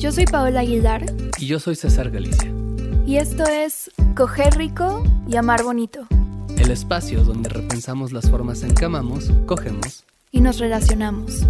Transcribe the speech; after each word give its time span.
Yo 0.00 0.10
soy 0.10 0.24
Paola 0.24 0.60
Aguilar. 0.60 1.04
Y 1.38 1.44
yo 1.44 1.60
soy 1.60 1.76
César 1.76 2.10
Galicia. 2.10 2.50
Y 3.06 3.18
esto 3.18 3.44
es 3.44 3.90
Coger 4.16 4.56
Rico 4.56 5.04
y 5.28 5.36
Amar 5.36 5.62
Bonito. 5.62 6.08
El 6.56 6.70
espacio 6.70 7.22
donde 7.22 7.50
repensamos 7.50 8.10
las 8.10 8.30
formas 8.30 8.62
en 8.62 8.74
que 8.74 8.86
amamos, 8.86 9.30
cogemos 9.44 10.06
y 10.32 10.40
nos 10.40 10.58
relacionamos. 10.58 11.46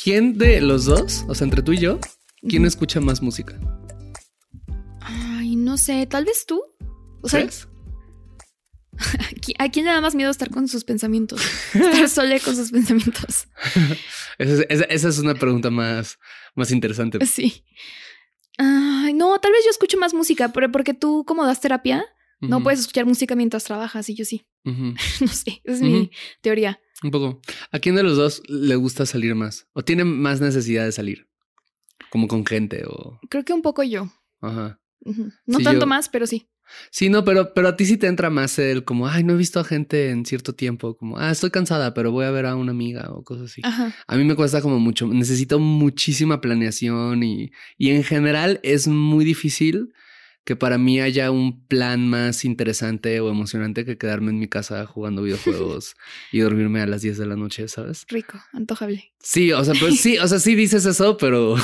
¿Quién 0.00 0.38
de 0.38 0.60
los 0.60 0.84
dos, 0.84 1.24
o 1.26 1.34
sea, 1.34 1.44
entre 1.44 1.62
tú 1.62 1.72
y 1.72 1.78
yo, 1.78 1.98
quién 2.48 2.66
escucha 2.66 3.00
más 3.00 3.20
música? 3.20 3.58
Ay, 5.00 5.56
no 5.56 5.76
sé, 5.76 6.06
tal 6.06 6.24
vez 6.24 6.46
tú. 6.46 6.62
O 7.20 7.28
sea, 7.28 7.44
¿A 9.58 9.68
quién 9.70 9.84
le 9.86 9.92
da 9.92 10.00
más 10.00 10.14
miedo 10.14 10.30
estar 10.30 10.50
con 10.50 10.68
sus 10.68 10.84
pensamientos? 10.84 11.40
Estar 11.74 12.08
sola 12.08 12.38
con 12.40 12.56
sus 12.56 12.70
pensamientos. 12.70 13.48
esa, 14.38 15.08
es 15.08 15.18
una 15.18 15.34
pregunta 15.34 15.70
más, 15.70 16.18
más 16.54 16.70
interesante. 16.70 17.24
Sí. 17.26 17.64
Ay, 18.58 19.14
no, 19.14 19.38
tal 19.38 19.52
vez 19.52 19.64
yo 19.64 19.70
escucho 19.70 19.98
más 19.98 20.14
música, 20.14 20.52
pero 20.52 20.70
porque 20.72 20.94
tú, 20.94 21.24
como 21.24 21.46
das 21.46 21.60
terapia, 21.60 22.04
no 22.40 22.62
puedes 22.62 22.80
escuchar 22.80 23.06
música 23.06 23.34
mientras 23.34 23.64
trabajas 23.64 24.08
y 24.08 24.14
yo 24.14 24.24
sí. 24.24 24.46
no 24.64 25.28
sé, 25.28 25.60
esa 25.64 25.74
es 25.74 25.80
mi 25.80 26.10
teoría. 26.40 26.80
Un 27.02 27.10
poco. 27.10 27.40
¿A 27.70 27.78
quién 27.78 27.94
de 27.94 28.02
los 28.02 28.16
dos 28.16 28.42
le 28.48 28.74
gusta 28.76 29.06
salir 29.06 29.34
más? 29.34 29.68
¿O 29.72 29.82
tiene 29.84 30.04
más 30.04 30.40
necesidad 30.40 30.84
de 30.84 30.92
salir? 30.92 31.28
Como 32.10 32.26
con 32.26 32.44
gente 32.44 32.84
o... 32.86 33.20
Creo 33.28 33.44
que 33.44 33.52
un 33.52 33.62
poco 33.62 33.82
yo. 33.82 34.10
Ajá. 34.40 34.80
No 35.46 35.58
tanto 35.60 35.86
más, 35.86 36.08
pero 36.08 36.26
sí. 36.26 36.48
Sí, 36.90 37.08
no, 37.08 37.24
pero, 37.24 37.54
pero 37.54 37.68
a 37.68 37.76
ti 37.76 37.86
sí 37.86 37.96
te 37.96 38.06
entra 38.06 38.30
más 38.30 38.58
el 38.58 38.84
como, 38.84 39.08
ay, 39.08 39.24
no 39.24 39.34
he 39.34 39.36
visto 39.36 39.60
a 39.60 39.64
gente 39.64 40.10
en 40.10 40.24
cierto 40.24 40.54
tiempo, 40.54 40.96
como, 40.96 41.18
ah, 41.18 41.30
estoy 41.30 41.50
cansada, 41.50 41.94
pero 41.94 42.12
voy 42.12 42.24
a 42.24 42.30
ver 42.30 42.46
a 42.46 42.56
una 42.56 42.72
amiga 42.72 43.10
o 43.10 43.22
cosas 43.22 43.50
así. 43.50 43.62
A 44.06 44.16
mí 44.16 44.24
me 44.24 44.34
cuesta 44.34 44.60
como 44.60 44.78
mucho, 44.78 45.06
necesito 45.06 45.58
muchísima 45.58 46.40
planeación 46.40 47.22
y, 47.22 47.52
y 47.76 47.90
en 47.90 48.04
general 48.04 48.60
es 48.62 48.88
muy 48.88 49.24
difícil 49.24 49.92
que 50.48 50.56
para 50.56 50.78
mí 50.78 50.98
haya 50.98 51.30
un 51.30 51.66
plan 51.66 52.08
más 52.08 52.46
interesante 52.46 53.20
o 53.20 53.28
emocionante 53.30 53.84
que 53.84 53.98
quedarme 53.98 54.30
en 54.30 54.38
mi 54.38 54.48
casa 54.48 54.86
jugando 54.86 55.20
videojuegos 55.20 55.94
y 56.32 56.38
dormirme 56.38 56.80
a 56.80 56.86
las 56.86 57.02
10 57.02 57.18
de 57.18 57.26
la 57.26 57.36
noche, 57.36 57.68
¿sabes? 57.68 58.06
Rico, 58.08 58.40
antojable. 58.54 59.12
Sí, 59.20 59.52
o 59.52 59.62
sea, 59.62 59.74
pues 59.78 60.00
sí, 60.00 60.16
o 60.16 60.26
sea, 60.26 60.38
sí 60.38 60.54
dices 60.54 60.86
eso, 60.86 61.18
pero 61.18 61.54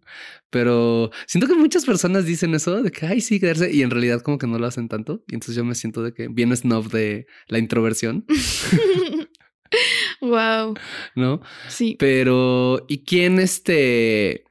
pero 0.50 1.10
siento 1.26 1.48
que 1.48 1.54
muchas 1.54 1.84
personas 1.84 2.24
dicen 2.24 2.54
eso 2.54 2.82
de 2.82 2.90
que 2.90 3.04
ay, 3.04 3.20
sí, 3.20 3.40
quedarse 3.40 3.70
y 3.70 3.82
en 3.82 3.90
realidad 3.90 4.22
como 4.22 4.38
que 4.38 4.46
no 4.46 4.58
lo 4.58 4.66
hacen 4.66 4.88
tanto 4.88 5.22
y 5.28 5.34
entonces 5.34 5.54
yo 5.56 5.62
me 5.66 5.74
siento 5.74 6.02
de 6.02 6.14
que 6.14 6.28
bien 6.28 6.56
snob 6.56 6.90
de 6.90 7.26
la 7.46 7.58
introversión. 7.58 8.24
wow. 10.22 10.74
¿No? 11.14 11.42
Sí. 11.68 11.94
Pero 11.98 12.86
¿y 12.88 13.04
quién 13.04 13.38
este 13.38 14.44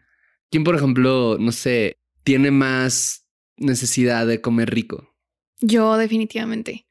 quién 0.51 0.63
por 0.63 0.75
ejemplo, 0.75 1.37
no 1.39 1.51
sé, 1.51 1.97
tiene 2.23 2.51
más 2.51 3.25
necesidad 3.59 4.25
de 4.27 4.41
comer 4.41 4.73
rico? 4.73 5.15
Yo 5.61 5.97
definitivamente. 5.97 6.87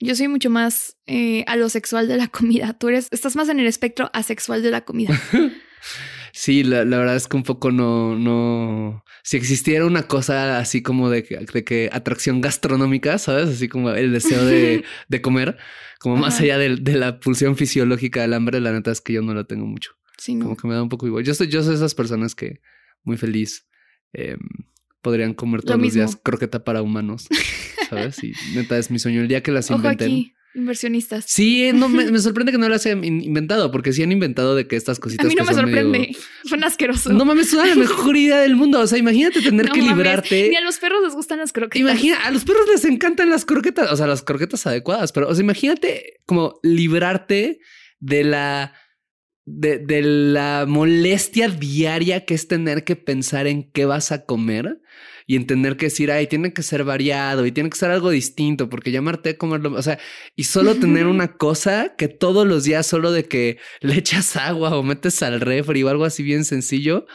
Yo 0.00 0.14
soy 0.14 0.28
mucho 0.28 0.50
más 0.50 0.98
eh, 1.06 1.44
a 1.46 1.56
lo 1.56 1.68
sexual 1.68 2.08
de 2.08 2.16
la 2.16 2.28
comida. 2.28 2.74
Tú 2.78 2.88
eres, 2.88 3.08
estás 3.10 3.36
más 3.36 3.48
en 3.48 3.60
el 3.60 3.66
espectro 3.66 4.10
asexual 4.12 4.62
de 4.62 4.70
la 4.70 4.84
comida. 4.84 5.18
sí, 6.32 6.62
la, 6.62 6.84
verdad 6.84 7.16
es 7.16 7.28
que 7.28 7.36
un 7.36 7.42
poco 7.42 7.70
no, 7.70 8.16
no. 8.16 9.04
Si 9.22 9.36
existiera 9.36 9.86
una 9.86 10.06
cosa 10.06 10.58
así 10.58 10.82
como 10.82 11.08
de 11.08 11.22
que, 11.22 11.38
de 11.38 11.64
que 11.64 11.88
atracción 11.92 12.40
gastronómica, 12.40 13.18
¿sabes? 13.18 13.48
Así 13.48 13.68
como 13.68 13.90
el 13.90 14.12
deseo 14.12 14.44
de, 14.44 14.84
de 15.08 15.22
comer, 15.22 15.56
como 16.00 16.16
más 16.16 16.40
allá 16.40 16.58
de, 16.58 16.76
de, 16.76 16.96
la 16.96 17.20
pulsión 17.20 17.56
fisiológica 17.56 18.20
del 18.20 18.34
hambre, 18.34 18.60
la 18.60 18.72
neta 18.72 18.90
es 18.90 19.00
que 19.00 19.14
yo 19.14 19.22
no 19.22 19.32
la 19.32 19.44
tengo 19.44 19.64
mucho. 19.64 19.92
Sí, 20.18 20.34
¿no? 20.34 20.44
Como 20.44 20.56
que 20.56 20.68
me 20.68 20.74
da 20.74 20.82
un 20.82 20.88
poco 20.90 21.06
igual. 21.06 21.24
Yo 21.24 21.34
soy, 21.34 21.48
yo 21.48 21.62
soy 21.62 21.76
esas 21.76 21.94
personas 21.94 22.34
que 22.34 22.60
muy 23.04 23.16
feliz. 23.16 23.66
Eh, 24.12 24.36
podrían 25.04 25.34
comer 25.34 25.62
todos 25.62 25.80
los 25.80 25.92
días 25.92 26.18
croqueta 26.20 26.64
para 26.64 26.82
humanos, 26.82 27.28
¿sabes? 27.88 28.24
Y 28.24 28.32
neta 28.54 28.76
es 28.78 28.90
mi 28.90 28.98
sueño. 28.98 29.20
El 29.20 29.28
día 29.28 29.42
que 29.42 29.52
las 29.52 29.70
inventen. 29.70 30.08
Ojo 30.08 30.16
aquí. 30.16 30.34
Inversionistas. 30.56 31.24
Sí, 31.26 31.72
no, 31.74 31.88
me, 31.88 32.18
sorprende 32.20 32.52
que 32.52 32.58
no 32.58 32.68
las 32.68 32.86
hayan 32.86 33.04
inventado, 33.04 33.70
porque 33.70 33.92
sí 33.92 34.02
han 34.02 34.12
inventado 34.12 34.54
de 34.54 34.66
que 34.66 34.76
estas 34.76 34.98
cositas. 34.98 35.26
A 35.26 35.28
mí 35.28 35.34
no 35.34 35.44
me 35.44 35.52
sorprende. 35.52 36.16
Son 36.44 36.64
asquerosos. 36.64 37.12
No 37.12 37.24
mames, 37.24 37.48
es 37.48 37.54
la 37.54 37.74
mejor 37.76 38.16
idea 38.16 38.38
del 38.38 38.56
mundo. 38.56 38.80
O 38.80 38.86
sea, 38.86 38.96
imagínate 38.96 39.42
tener 39.42 39.68
que 39.68 39.82
librarte. 39.82 40.48
Ni 40.48 40.56
a 40.56 40.60
los 40.60 40.78
perros 40.78 41.02
les 41.02 41.14
gustan 41.14 41.38
las 41.38 41.52
croquetas. 41.52 41.80
Imagina, 41.80 42.24
a 42.24 42.30
los 42.30 42.44
perros 42.44 42.66
les 42.72 42.84
encantan 42.84 43.30
las 43.30 43.44
croquetas, 43.44 43.92
o 43.92 43.96
sea, 43.96 44.06
las 44.06 44.22
croquetas 44.22 44.66
adecuadas, 44.66 45.12
pero 45.12 45.28
o 45.28 45.34
sea, 45.34 45.44
imagínate 45.44 46.20
como 46.24 46.58
librarte 46.62 47.58
de 47.98 48.24
la 48.24 48.74
de, 49.46 49.78
de, 49.78 50.02
la 50.02 50.64
molestia 50.66 51.48
diaria 51.48 52.24
que 52.24 52.34
es 52.34 52.48
tener 52.48 52.84
que 52.84 52.96
pensar 52.96 53.46
en 53.46 53.70
qué 53.70 53.84
vas 53.84 54.10
a 54.12 54.24
comer 54.24 54.80
y 55.26 55.36
entender 55.36 55.76
que 55.76 55.86
decir, 55.86 56.10
ay, 56.10 56.26
tiene 56.26 56.52
que 56.52 56.62
ser 56.62 56.84
variado 56.84 57.46
y 57.46 57.52
tiene 57.52 57.70
que 57.70 57.78
ser 57.78 57.90
algo 57.90 58.10
distinto, 58.10 58.68
porque 58.68 58.90
llamarte 58.90 59.30
a 59.30 59.38
comerlo, 59.38 59.72
o 59.72 59.82
sea, 59.82 59.98
y 60.36 60.44
solo 60.44 60.74
tener 60.76 61.06
una 61.06 61.36
cosa 61.36 61.94
que 61.96 62.08
todos 62.08 62.46
los 62.46 62.64
días 62.64 62.86
solo 62.86 63.10
de 63.10 63.24
que 63.24 63.58
le 63.80 63.96
echas 63.96 64.36
agua 64.36 64.76
o 64.76 64.82
metes 64.82 65.22
al 65.22 65.40
refri 65.40 65.82
o 65.82 65.88
algo 65.88 66.04
así 66.04 66.22
bien 66.22 66.44
sencillo 66.44 67.06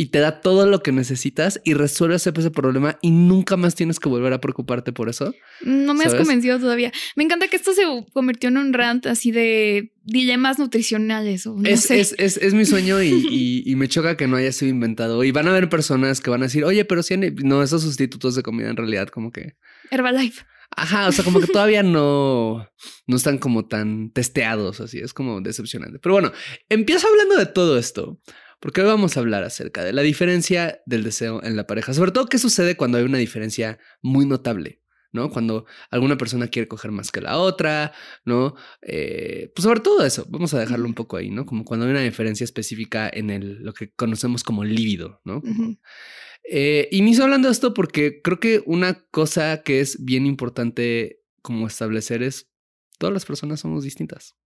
y 0.00 0.06
te 0.06 0.18
da 0.18 0.40
todo 0.40 0.64
lo 0.64 0.82
que 0.82 0.92
necesitas 0.92 1.60
y 1.62 1.74
resuelves 1.74 2.26
ese 2.26 2.50
problema 2.50 2.98
y 3.02 3.10
nunca 3.10 3.58
más 3.58 3.74
tienes 3.74 4.00
que 4.00 4.08
volver 4.08 4.32
a 4.32 4.40
preocuparte 4.40 4.94
por 4.94 5.10
eso. 5.10 5.34
No 5.60 5.92
me 5.92 6.06
has 6.06 6.14
convencido 6.14 6.58
todavía. 6.58 6.90
Me 7.16 7.24
encanta 7.24 7.48
que 7.48 7.56
esto 7.56 7.74
se 7.74 7.82
convirtió 8.14 8.48
en 8.48 8.56
un 8.56 8.72
rant 8.72 9.04
así 9.04 9.30
de 9.30 9.92
dilemas 10.04 10.58
nutricionales. 10.58 11.46
O 11.46 11.54
no 11.54 11.68
es, 11.68 11.82
sé. 11.82 12.00
Es, 12.00 12.14
es, 12.16 12.54
mi 12.54 12.64
sueño 12.64 13.02
y, 13.02 13.62
y, 13.62 13.76
me 13.76 13.88
choca 13.88 14.16
que 14.16 14.26
no 14.26 14.36
haya 14.36 14.52
sido 14.52 14.70
inventado. 14.70 15.22
Y 15.22 15.32
van 15.32 15.48
a 15.48 15.50
haber 15.50 15.68
personas 15.68 16.22
que 16.22 16.30
van 16.30 16.40
a 16.40 16.46
decir, 16.46 16.64
oye, 16.64 16.86
pero 16.86 17.02
si 17.02 17.18
no, 17.18 17.62
esos 17.62 17.82
sustitutos 17.82 18.34
de 18.34 18.42
comida 18.42 18.70
en 18.70 18.78
realidad 18.78 19.08
como 19.08 19.30
que... 19.30 19.56
Herbalife. 19.90 20.44
Ajá, 20.74 21.08
o 21.08 21.12
sea, 21.12 21.26
como 21.26 21.40
que 21.40 21.46
todavía 21.46 21.82
no, 21.82 22.66
no 23.06 23.16
están 23.16 23.36
como 23.36 23.66
tan 23.66 24.12
testeados, 24.12 24.80
así 24.80 24.98
es 24.98 25.12
como 25.12 25.42
decepcionante. 25.42 25.98
Pero 25.98 26.14
bueno, 26.14 26.32
empiezo 26.70 27.06
hablando 27.06 27.36
de 27.36 27.44
todo 27.44 27.76
esto 27.76 28.18
porque 28.60 28.82
hoy 28.82 28.86
vamos 28.86 29.16
a 29.16 29.20
hablar 29.20 29.42
acerca 29.42 29.82
de 29.82 29.92
la 29.92 30.02
diferencia 30.02 30.82
del 30.86 31.02
deseo 31.02 31.42
en 31.42 31.56
la 31.56 31.66
pareja, 31.66 31.92
sobre 31.94 32.12
todo 32.12 32.26
qué 32.26 32.38
sucede 32.38 32.76
cuando 32.76 32.98
hay 32.98 33.04
una 33.04 33.18
diferencia 33.18 33.78
muy 34.02 34.26
notable. 34.26 34.80
¿no? 35.12 35.28
Cuando 35.28 35.66
alguna 35.90 36.16
persona 36.16 36.46
quiere 36.46 36.68
coger 36.68 36.92
más 36.92 37.10
que 37.10 37.20
la 37.20 37.38
otra, 37.38 37.92
¿no? 38.24 38.54
Eh, 38.80 39.50
pues 39.54 39.64
sobre 39.64 39.80
todo 39.80 40.04
eso, 40.04 40.24
vamos 40.28 40.54
a 40.54 40.60
dejarlo 40.60 40.86
un 40.86 40.94
poco 40.94 41.16
ahí, 41.16 41.30
¿no? 41.30 41.46
Como 41.46 41.64
cuando 41.64 41.86
hay 41.86 41.90
una 41.90 42.02
diferencia 42.02 42.44
específica 42.44 43.10
en 43.12 43.30
el, 43.30 43.62
lo 43.64 43.72
que 43.72 43.92
conocemos 43.92 44.44
como 44.44 44.62
líbido, 44.62 45.20
¿no? 45.24 45.42
Eh, 46.44 46.88
inicio 46.92 47.24
hablando 47.24 47.48
de 47.48 47.52
esto 47.52 47.74
porque 47.74 48.22
creo 48.22 48.40
que 48.40 48.62
una 48.66 49.04
cosa 49.10 49.62
que 49.62 49.80
es 49.80 50.04
bien 50.04 50.26
importante 50.26 51.22
como 51.42 51.66
establecer 51.66 52.22
es, 52.22 52.50
todas 52.98 53.12
las 53.12 53.24
personas 53.24 53.60
somos 53.60 53.84
distintas. 53.84 54.36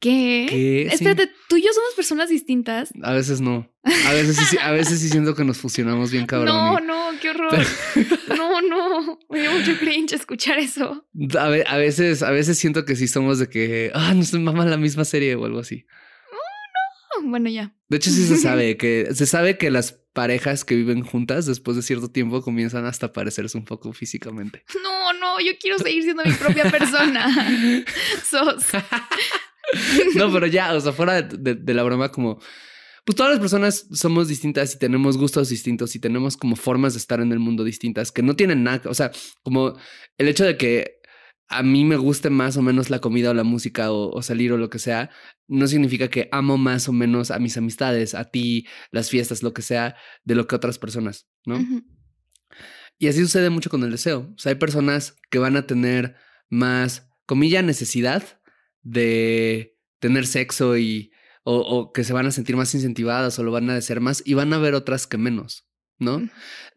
¿Qué? 0.00 0.88
Espérate, 0.90 1.30
tú 1.48 1.56
y 1.56 1.62
yo 1.62 1.72
somos 1.72 1.94
personas 1.94 2.28
distintas. 2.28 2.92
A 3.02 3.12
veces 3.12 3.40
no. 3.40 3.70
A 3.84 4.12
veces 4.12 4.36
sí, 4.36 4.56
a 4.60 4.72
veces 4.72 5.00
sí 5.00 5.08
siento 5.08 5.34
que 5.34 5.44
nos 5.44 5.58
fusionamos 5.58 6.10
bien 6.10 6.26
cabrón. 6.26 6.54
No, 6.54 6.80
no, 6.80 7.20
qué 7.20 7.30
horror. 7.30 7.54
no, 8.36 8.60
no. 8.62 9.18
Me 9.30 9.40
dio 9.40 9.52
mucho 9.52 9.76
cringe 9.78 10.12
escuchar 10.12 10.58
eso. 10.58 11.06
A, 11.38 11.76
veces, 11.76 12.22
a 12.22 12.30
veces 12.30 12.58
siento 12.58 12.84
que 12.84 12.96
sí 12.96 13.06
somos 13.08 13.38
de 13.38 13.48
que, 13.48 13.90
ah, 13.94 14.14
nos 14.14 14.32
mamá 14.32 14.64
la 14.66 14.76
misma 14.76 15.04
serie 15.04 15.34
o 15.36 15.44
algo 15.44 15.60
así. 15.60 15.86
Oh, 16.32 17.22
no. 17.22 17.30
Bueno, 17.30 17.48
ya. 17.48 17.74
De 17.88 17.96
hecho, 17.98 18.10
sí 18.10 18.26
se 18.26 18.36
sabe 18.38 18.76
que 18.76 19.08
se 19.14 19.26
sabe 19.26 19.58
que 19.58 19.70
las 19.70 19.92
parejas 20.12 20.64
que 20.64 20.74
viven 20.74 21.02
juntas 21.02 21.46
después 21.46 21.76
de 21.76 21.82
cierto 21.82 22.10
tiempo 22.10 22.42
comienzan 22.42 22.84
hasta 22.86 23.12
parecerse 23.12 23.56
un 23.56 23.64
poco 23.64 23.92
físicamente. 23.92 24.64
No, 24.82 25.12
no, 25.14 25.40
yo 25.40 25.52
quiero 25.60 25.78
seguir 25.78 26.02
siendo 26.02 26.24
mi 26.24 26.32
propia 26.32 26.70
persona. 26.70 27.84
Sos. 28.24 28.64
no, 30.16 30.32
pero 30.32 30.46
ya, 30.46 30.74
o 30.74 30.80
sea, 30.80 30.92
fuera 30.92 31.22
de, 31.22 31.74
la 31.74 31.82
broma, 31.82 32.10
como 32.10 32.38
pues 33.04 33.16
todas 33.16 33.32
las 33.32 33.40
personas 33.40 33.86
somos 33.92 34.28
distintas 34.28 34.74
y 34.74 34.78
tenemos 34.78 35.16
gustos 35.18 35.48
distintos 35.48 35.96
y 35.96 35.98
tenemos 35.98 36.36
como 36.36 36.54
formas 36.54 36.92
de 36.94 36.98
estar 36.98 37.20
en 37.20 37.32
el 37.32 37.40
mundo 37.40 37.64
distintas 37.64 38.12
que 38.12 38.22
no 38.22 38.36
tienen 38.36 38.62
nada, 38.62 38.88
o 38.88 38.94
sea, 38.94 39.10
como 39.42 39.76
el 40.18 40.28
hecho 40.28 40.44
de 40.44 40.56
que 40.56 41.00
a 41.48 41.62
mí 41.62 41.84
me 41.84 41.96
guste 41.96 42.30
más 42.30 42.56
o 42.56 42.62
menos 42.62 42.90
la 42.90 43.00
comida 43.00 43.30
o 43.30 43.34
la 43.34 43.44
música 43.44 43.92
o, 43.92 44.22
salir 44.22 44.52
o 44.52 44.56
lo 44.56 44.70
que 44.70 44.78
sea, 44.78 45.10
no 45.48 45.66
significa 45.66 46.08
que 46.08 46.28
amo 46.32 46.56
más 46.56 46.88
o 46.88 46.92
menos 46.92 47.30
a 47.30 47.38
mis 47.38 47.56
amistades, 47.56 48.14
a 48.14 48.30
ti, 48.30 48.66
las 48.90 49.10
fiestas, 49.10 49.42
lo 49.42 49.52
que 49.52 49.60
sea, 49.60 49.96
de 50.24 50.34
lo 50.34 50.46
que 50.46 50.56
otras 50.56 50.78
personas, 50.78 51.28
¿no? 51.44 51.58
Y 52.98 53.08
así 53.08 53.20
sucede 53.20 53.50
mucho 53.50 53.68
con 53.68 53.82
el 53.82 53.90
deseo. 53.90 54.32
O 54.34 54.38
sea, 54.38 54.50
hay 54.50 54.56
personas 54.56 55.16
que 55.28 55.38
van 55.38 55.56
a 55.56 55.66
tener 55.66 56.14
más, 56.48 57.10
comilla, 57.26 57.60
necesidad 57.60 58.40
de 58.82 59.76
tener 59.98 60.26
sexo 60.26 60.76
y 60.76 61.12
o, 61.44 61.92
que 61.92 62.04
se 62.04 62.12
van 62.12 62.26
a 62.26 62.30
sentir 62.30 62.56
más 62.56 62.74
incentivadas 62.74 63.38
o 63.38 63.42
lo 63.42 63.50
van 63.50 63.68
a 63.70 63.74
desear 63.74 64.00
más 64.00 64.22
y 64.24 64.34
van 64.34 64.52
a 64.52 64.58
ver 64.58 64.74
otras 64.74 65.06
que 65.06 65.18
menos, 65.18 65.68
¿no? 66.02 66.22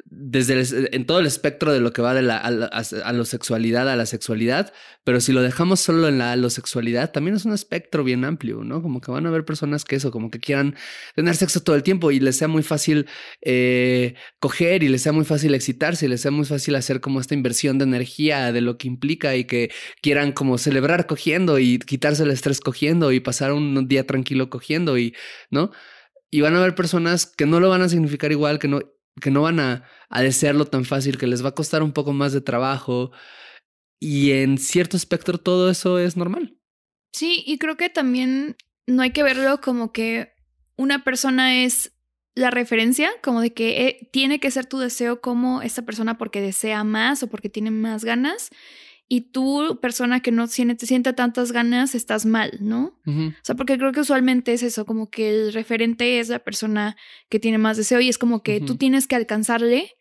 desde 0.07 0.95
en 0.95 1.05
todo 1.07 1.19
el 1.19 1.25
espectro 1.25 1.73
de 1.73 1.79
lo 1.79 1.91
que 1.91 2.01
va 2.01 2.13
de 2.13 2.21
la 2.21 2.37
a, 2.37 3.25
sexualidad 3.25 3.89
a 3.89 3.95
la 3.95 4.05
sexualidad, 4.05 4.71
pero 5.03 5.19
si 5.19 5.31
lo 5.33 5.41
dejamos 5.41 5.79
solo 5.79 6.07
en 6.07 6.19
la 6.19 6.31
alosexualidad, 6.31 7.11
también 7.11 7.35
es 7.35 7.45
un 7.45 7.53
espectro 7.53 8.03
bien 8.03 8.23
amplio, 8.23 8.63
¿no? 8.63 8.83
Como 8.83 9.01
que 9.01 9.09
van 9.11 9.25
a 9.25 9.29
haber 9.29 9.45
personas 9.45 9.83
que 9.83 9.95
eso, 9.95 10.11
como 10.11 10.29
que 10.29 10.39
quieran 10.39 10.75
tener 11.15 11.35
sexo 11.35 11.63
todo 11.63 11.75
el 11.75 11.81
tiempo 11.81 12.11
y 12.11 12.19
les 12.19 12.37
sea 12.37 12.47
muy 12.47 12.61
fácil 12.61 13.07
eh, 13.41 14.13
coger 14.39 14.83
y 14.83 14.89
les 14.89 15.01
sea 15.01 15.11
muy 15.11 15.25
fácil 15.25 15.55
excitarse 15.55 16.05
y 16.05 16.09
les 16.09 16.21
sea 16.21 16.31
muy 16.31 16.45
fácil 16.45 16.75
hacer 16.75 17.01
como 17.01 17.19
esta 17.19 17.33
inversión 17.33 17.79
de 17.79 17.85
energía 17.85 18.51
de 18.51 18.61
lo 18.61 18.77
que 18.77 18.87
implica 18.87 19.35
y 19.35 19.45
que 19.45 19.71
quieran 20.01 20.33
como 20.33 20.59
celebrar 20.59 21.07
cogiendo 21.07 21.57
y 21.57 21.79
quitarse 21.79 22.23
el 22.23 22.31
estrés 22.31 22.59
cogiendo 22.59 23.11
y 23.11 23.19
pasar 23.19 23.53
un 23.53 23.87
día 23.87 24.05
tranquilo 24.05 24.49
cogiendo 24.51 24.97
y, 24.99 25.15
¿no? 25.49 25.71
Y 26.29 26.41
van 26.41 26.55
a 26.55 26.59
haber 26.59 26.75
personas 26.75 27.25
que 27.25 27.45
no 27.45 27.59
lo 27.59 27.69
van 27.69 27.81
a 27.81 27.89
significar 27.89 28.31
igual, 28.31 28.59
que 28.59 28.67
no, 28.67 28.81
que 29.21 29.31
no 29.31 29.41
van 29.41 29.59
a, 29.59 29.83
a 30.09 30.21
desearlo 30.21 30.65
tan 30.65 30.85
fácil, 30.85 31.17
que 31.17 31.27
les 31.27 31.43
va 31.43 31.49
a 31.49 31.55
costar 31.55 31.83
un 31.83 31.93
poco 31.93 32.13
más 32.13 32.33
de 32.33 32.41
trabajo. 32.41 33.11
Y 33.99 34.31
en 34.31 34.57
cierto 34.57 34.97
espectro 34.97 35.37
todo 35.37 35.69
eso 35.69 35.99
es 35.99 36.17
normal. 36.17 36.57
Sí, 37.13 37.43
y 37.45 37.57
creo 37.57 37.77
que 37.77 37.89
también 37.89 38.57
no 38.87 39.01
hay 39.01 39.11
que 39.11 39.23
verlo 39.23 39.61
como 39.61 39.91
que 39.91 40.33
una 40.75 41.03
persona 41.03 41.63
es 41.63 41.93
la 42.35 42.51
referencia, 42.51 43.09
como 43.23 43.39
de 43.39 43.53
que 43.53 43.87
eh, 43.87 44.09
tiene 44.11 44.39
que 44.39 44.51
ser 44.51 44.65
tu 44.65 44.77
deseo 44.77 45.21
como 45.21 45.61
esta 45.61 45.83
persona 45.83 46.17
porque 46.17 46.41
desea 46.41 46.83
más 46.83 47.23
o 47.23 47.27
porque 47.27 47.49
tiene 47.49 47.71
más 47.71 48.03
ganas 48.03 48.49
y 49.07 49.31
tú, 49.31 49.79
persona 49.81 50.21
que 50.21 50.31
no 50.31 50.47
siente, 50.47 50.75
te 50.75 50.85
siente 50.87 51.13
tantas 51.13 51.51
ganas, 51.51 51.93
estás 51.93 52.25
mal, 52.25 52.57
¿no? 52.59 52.99
O 53.05 53.33
sea, 53.43 53.55
porque 53.55 53.77
creo 53.77 53.91
que 53.91 53.99
usualmente 53.99 54.53
es 54.53 54.63
eso, 54.63 54.85
como 54.85 55.09
que 55.09 55.29
el 55.29 55.53
referente 55.53 56.19
es 56.19 56.29
la 56.29 56.39
persona 56.39 56.97
que 57.29 57.39
tiene 57.39 57.57
más 57.57 57.77
deseo 57.77 57.99
y 57.99 58.09
es 58.09 58.17
como 58.17 58.41
que 58.41 58.61
tú 58.61 58.77
tienes 58.77 59.07
que 59.07 59.15
alcanzarle 59.15 59.91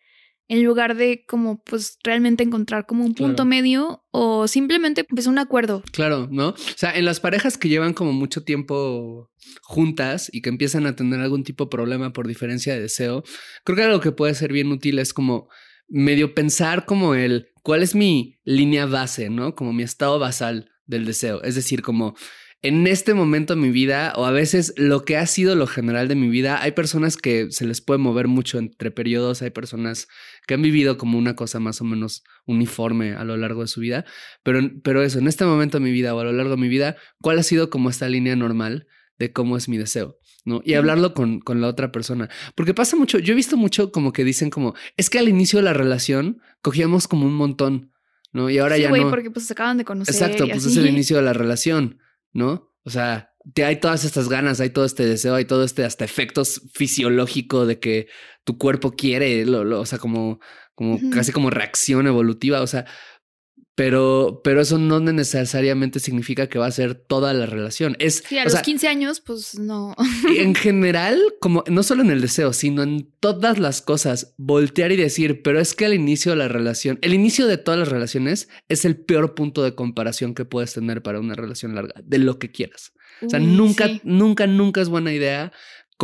en 0.48 0.62
lugar 0.62 0.94
de 0.96 1.24
como 1.26 1.62
pues 1.62 1.98
realmente 2.04 2.44
encontrar 2.44 2.86
como 2.86 3.04
un 3.04 3.14
punto 3.14 3.44
medio 3.44 4.04
o 4.10 4.46
simplemente 4.46 5.04
pues 5.04 5.26
un 5.26 5.38
acuerdo. 5.38 5.82
Claro, 5.92 6.28
¿no? 6.30 6.50
O 6.50 6.56
sea, 6.76 6.96
en 6.96 7.04
las 7.04 7.20
parejas 7.20 7.56
que 7.56 7.68
llevan 7.68 7.94
como 7.94 8.12
mucho 8.12 8.44
tiempo 8.44 9.30
juntas 9.62 10.30
y 10.32 10.42
que 10.42 10.50
empiezan 10.50 10.86
a 10.86 10.96
tener 10.96 11.20
algún 11.20 11.44
tipo 11.44 11.64
de 11.64 11.70
problema 11.70 12.12
por 12.12 12.26
diferencia 12.26 12.74
de 12.74 12.80
deseo, 12.80 13.22
creo 13.64 13.76
que 13.76 13.82
algo 13.84 14.00
que 14.00 14.12
puede 14.12 14.34
ser 14.34 14.52
bien 14.52 14.70
útil 14.70 14.98
es 14.98 15.12
como 15.12 15.48
medio 15.88 16.34
pensar 16.34 16.84
como 16.86 17.14
el 17.14 17.48
cuál 17.64 17.82
es 17.82 17.94
mi 17.94 18.38
línea 18.44 18.86
base, 18.86 19.30
¿no? 19.30 19.56
Como 19.56 19.72
mi 19.72 19.82
estado 19.82 20.18
basal 20.20 20.70
del 20.86 21.06
deseo. 21.06 21.42
Es 21.42 21.54
decir, 21.54 21.80
como 21.82 22.14
en 22.60 22.86
este 22.86 23.14
momento 23.14 23.54
de 23.54 23.60
mi 23.60 23.70
vida, 23.70 24.12
o 24.16 24.26
a 24.26 24.30
veces 24.30 24.74
lo 24.76 25.04
que 25.04 25.16
ha 25.16 25.26
sido 25.26 25.56
lo 25.56 25.66
general 25.66 26.06
de 26.06 26.14
mi 26.14 26.28
vida, 26.28 26.62
hay 26.62 26.72
personas 26.72 27.16
que 27.16 27.50
se 27.50 27.66
les 27.66 27.80
puede 27.80 27.98
mover 27.98 28.28
mucho 28.28 28.58
entre 28.58 28.90
periodos, 28.90 29.40
hay 29.40 29.50
personas 29.50 30.08
que 30.46 30.54
han 30.54 30.62
vivido 30.62 30.98
como 30.98 31.18
una 31.18 31.36
cosa 31.36 31.58
más 31.58 31.80
o 31.80 31.84
menos 31.84 32.22
uniforme 32.44 33.14
a 33.14 33.24
lo 33.24 33.36
largo 33.38 33.62
de 33.62 33.68
su 33.68 33.80
vida, 33.80 34.04
pero, 34.42 34.60
pero 34.82 35.02
eso, 35.02 35.18
en 35.18 35.26
este 35.26 35.46
momento 35.46 35.78
de 35.78 35.84
mi 35.84 35.90
vida 35.90 36.14
o 36.14 36.20
a 36.20 36.24
lo 36.24 36.32
largo 36.32 36.52
de 36.52 36.60
mi 36.60 36.68
vida, 36.68 36.96
¿cuál 37.20 37.38
ha 37.38 37.42
sido 37.42 37.70
como 37.70 37.88
esta 37.88 38.08
línea 38.08 38.36
normal 38.36 38.86
de 39.18 39.32
cómo 39.32 39.56
es 39.56 39.70
mi 39.70 39.78
deseo? 39.78 40.18
¿No? 40.44 40.60
Y 40.64 40.74
hablarlo 40.74 41.14
con, 41.14 41.40
con, 41.40 41.60
la 41.60 41.68
otra 41.68 41.90
persona. 41.90 42.28
Porque 42.54 42.74
pasa 42.74 42.96
mucho, 42.96 43.18
yo 43.18 43.32
he 43.32 43.36
visto 43.36 43.56
mucho 43.56 43.90
como 43.92 44.12
que 44.12 44.24
dicen 44.24 44.50
como, 44.50 44.74
es 44.96 45.10
que 45.10 45.18
al 45.18 45.28
inicio 45.28 45.58
de 45.58 45.64
la 45.64 45.72
relación 45.72 46.40
cogíamos 46.60 47.08
como 47.08 47.26
un 47.26 47.34
montón, 47.34 47.92
¿no? 48.32 48.50
Y 48.50 48.58
ahora 48.58 48.76
ya 48.78 48.90
no. 48.90 49.10
porque 49.10 49.30
pues 49.30 49.46
se 49.46 49.54
acaban 49.54 49.78
de 49.78 49.84
conocer. 49.84 50.14
Exacto, 50.14 50.46
pues 50.46 50.64
es 50.66 50.76
el 50.76 50.86
inicio 50.86 51.16
de 51.16 51.22
la 51.22 51.32
relación, 51.32 51.98
¿no? 52.32 52.70
O 52.84 52.90
sea, 52.90 53.34
te 53.52 53.64
hay 53.64 53.76
todas 53.76 54.04
estas 54.04 54.28
ganas, 54.28 54.60
hay 54.60 54.70
todo 54.70 54.84
este 54.84 55.06
deseo, 55.06 55.34
hay 55.34 55.44
todo 55.44 55.64
este 55.64 55.84
hasta 55.84 56.04
efectos 56.04 56.62
fisiológico 56.72 57.66
de 57.66 57.78
que 57.78 58.08
tu 58.44 58.58
cuerpo 58.58 58.92
quiere, 58.92 59.44
lo, 59.46 59.80
o 59.80 59.86
sea, 59.86 59.98
como, 59.98 60.40
como 60.74 60.98
casi 61.10 61.32
como 61.32 61.50
reacción 61.50 62.06
evolutiva, 62.06 62.60
o 62.60 62.66
sea, 62.66 62.84
pero, 63.74 64.40
pero 64.44 64.60
eso 64.60 64.78
no 64.78 65.00
necesariamente 65.00 65.98
significa 65.98 66.48
que 66.48 66.58
va 66.60 66.66
a 66.66 66.70
ser 66.70 66.94
toda 66.94 67.32
la 67.32 67.46
relación. 67.46 67.96
Es, 67.98 68.22
sí, 68.26 68.38
a 68.38 68.44
los 68.44 68.54
15 68.54 68.86
años, 68.86 69.20
pues 69.20 69.58
no. 69.58 69.96
En 70.36 70.54
general, 70.54 71.20
como 71.40 71.64
no 71.66 71.82
solo 71.82 72.02
en 72.02 72.10
el 72.10 72.20
deseo, 72.20 72.52
sino 72.52 72.84
en 72.84 73.10
todas 73.18 73.58
las 73.58 73.82
cosas, 73.82 74.34
voltear 74.36 74.92
y 74.92 74.96
decir, 74.96 75.42
pero 75.42 75.60
es 75.60 75.74
que 75.74 75.86
al 75.86 75.94
inicio 75.94 76.32
de 76.32 76.36
la 76.36 76.48
relación, 76.48 76.98
el 77.02 77.14
inicio 77.14 77.48
de 77.48 77.58
todas 77.58 77.80
las 77.80 77.88
relaciones 77.88 78.48
es 78.68 78.84
el 78.84 78.96
peor 78.96 79.34
punto 79.34 79.64
de 79.64 79.74
comparación 79.74 80.34
que 80.34 80.44
puedes 80.44 80.74
tener 80.74 81.02
para 81.02 81.18
una 81.18 81.34
relación 81.34 81.74
larga, 81.74 81.94
de 82.04 82.18
lo 82.18 82.38
que 82.38 82.52
quieras. 82.52 82.92
O 83.22 83.30
sea, 83.30 83.38
nunca, 83.38 83.88
nunca, 84.02 84.46
nunca 84.46 84.80
es 84.80 84.88
buena 84.88 85.12
idea 85.12 85.52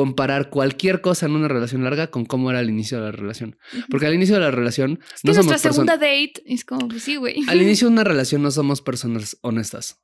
comparar 0.00 0.49
cualquier 0.49 1.02
cosa 1.02 1.26
en 1.26 1.32
una 1.32 1.47
relación 1.47 1.85
larga 1.85 2.11
con 2.11 2.25
cómo 2.25 2.49
era 2.49 2.61
al 2.61 2.70
inicio 2.70 2.97
de 2.97 3.05
la 3.05 3.12
relación. 3.12 3.58
Porque 3.91 4.06
al 4.06 4.14
inicio 4.14 4.37
de 4.37 4.41
la 4.41 4.50
relación 4.50 4.99
es 5.14 5.20
que 5.20 5.29
no 5.29 5.35
nuestra 5.35 5.58
segunda 5.58 5.99
date 5.99 6.43
es 6.47 6.64
como, 6.64 6.88
pues 6.88 7.02
sí, 7.02 7.17
güey. 7.17 7.44
Al 7.49 7.61
inicio 7.61 7.87
de 7.87 7.93
una 7.93 8.05
relación 8.12 8.41
no 8.41 8.50
somos 8.50 8.81
personas 8.81 9.37
honestas. 9.43 10.00